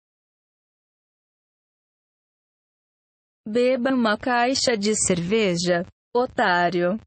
[3.49, 6.99] Beba uma caixa de cerveja, otário.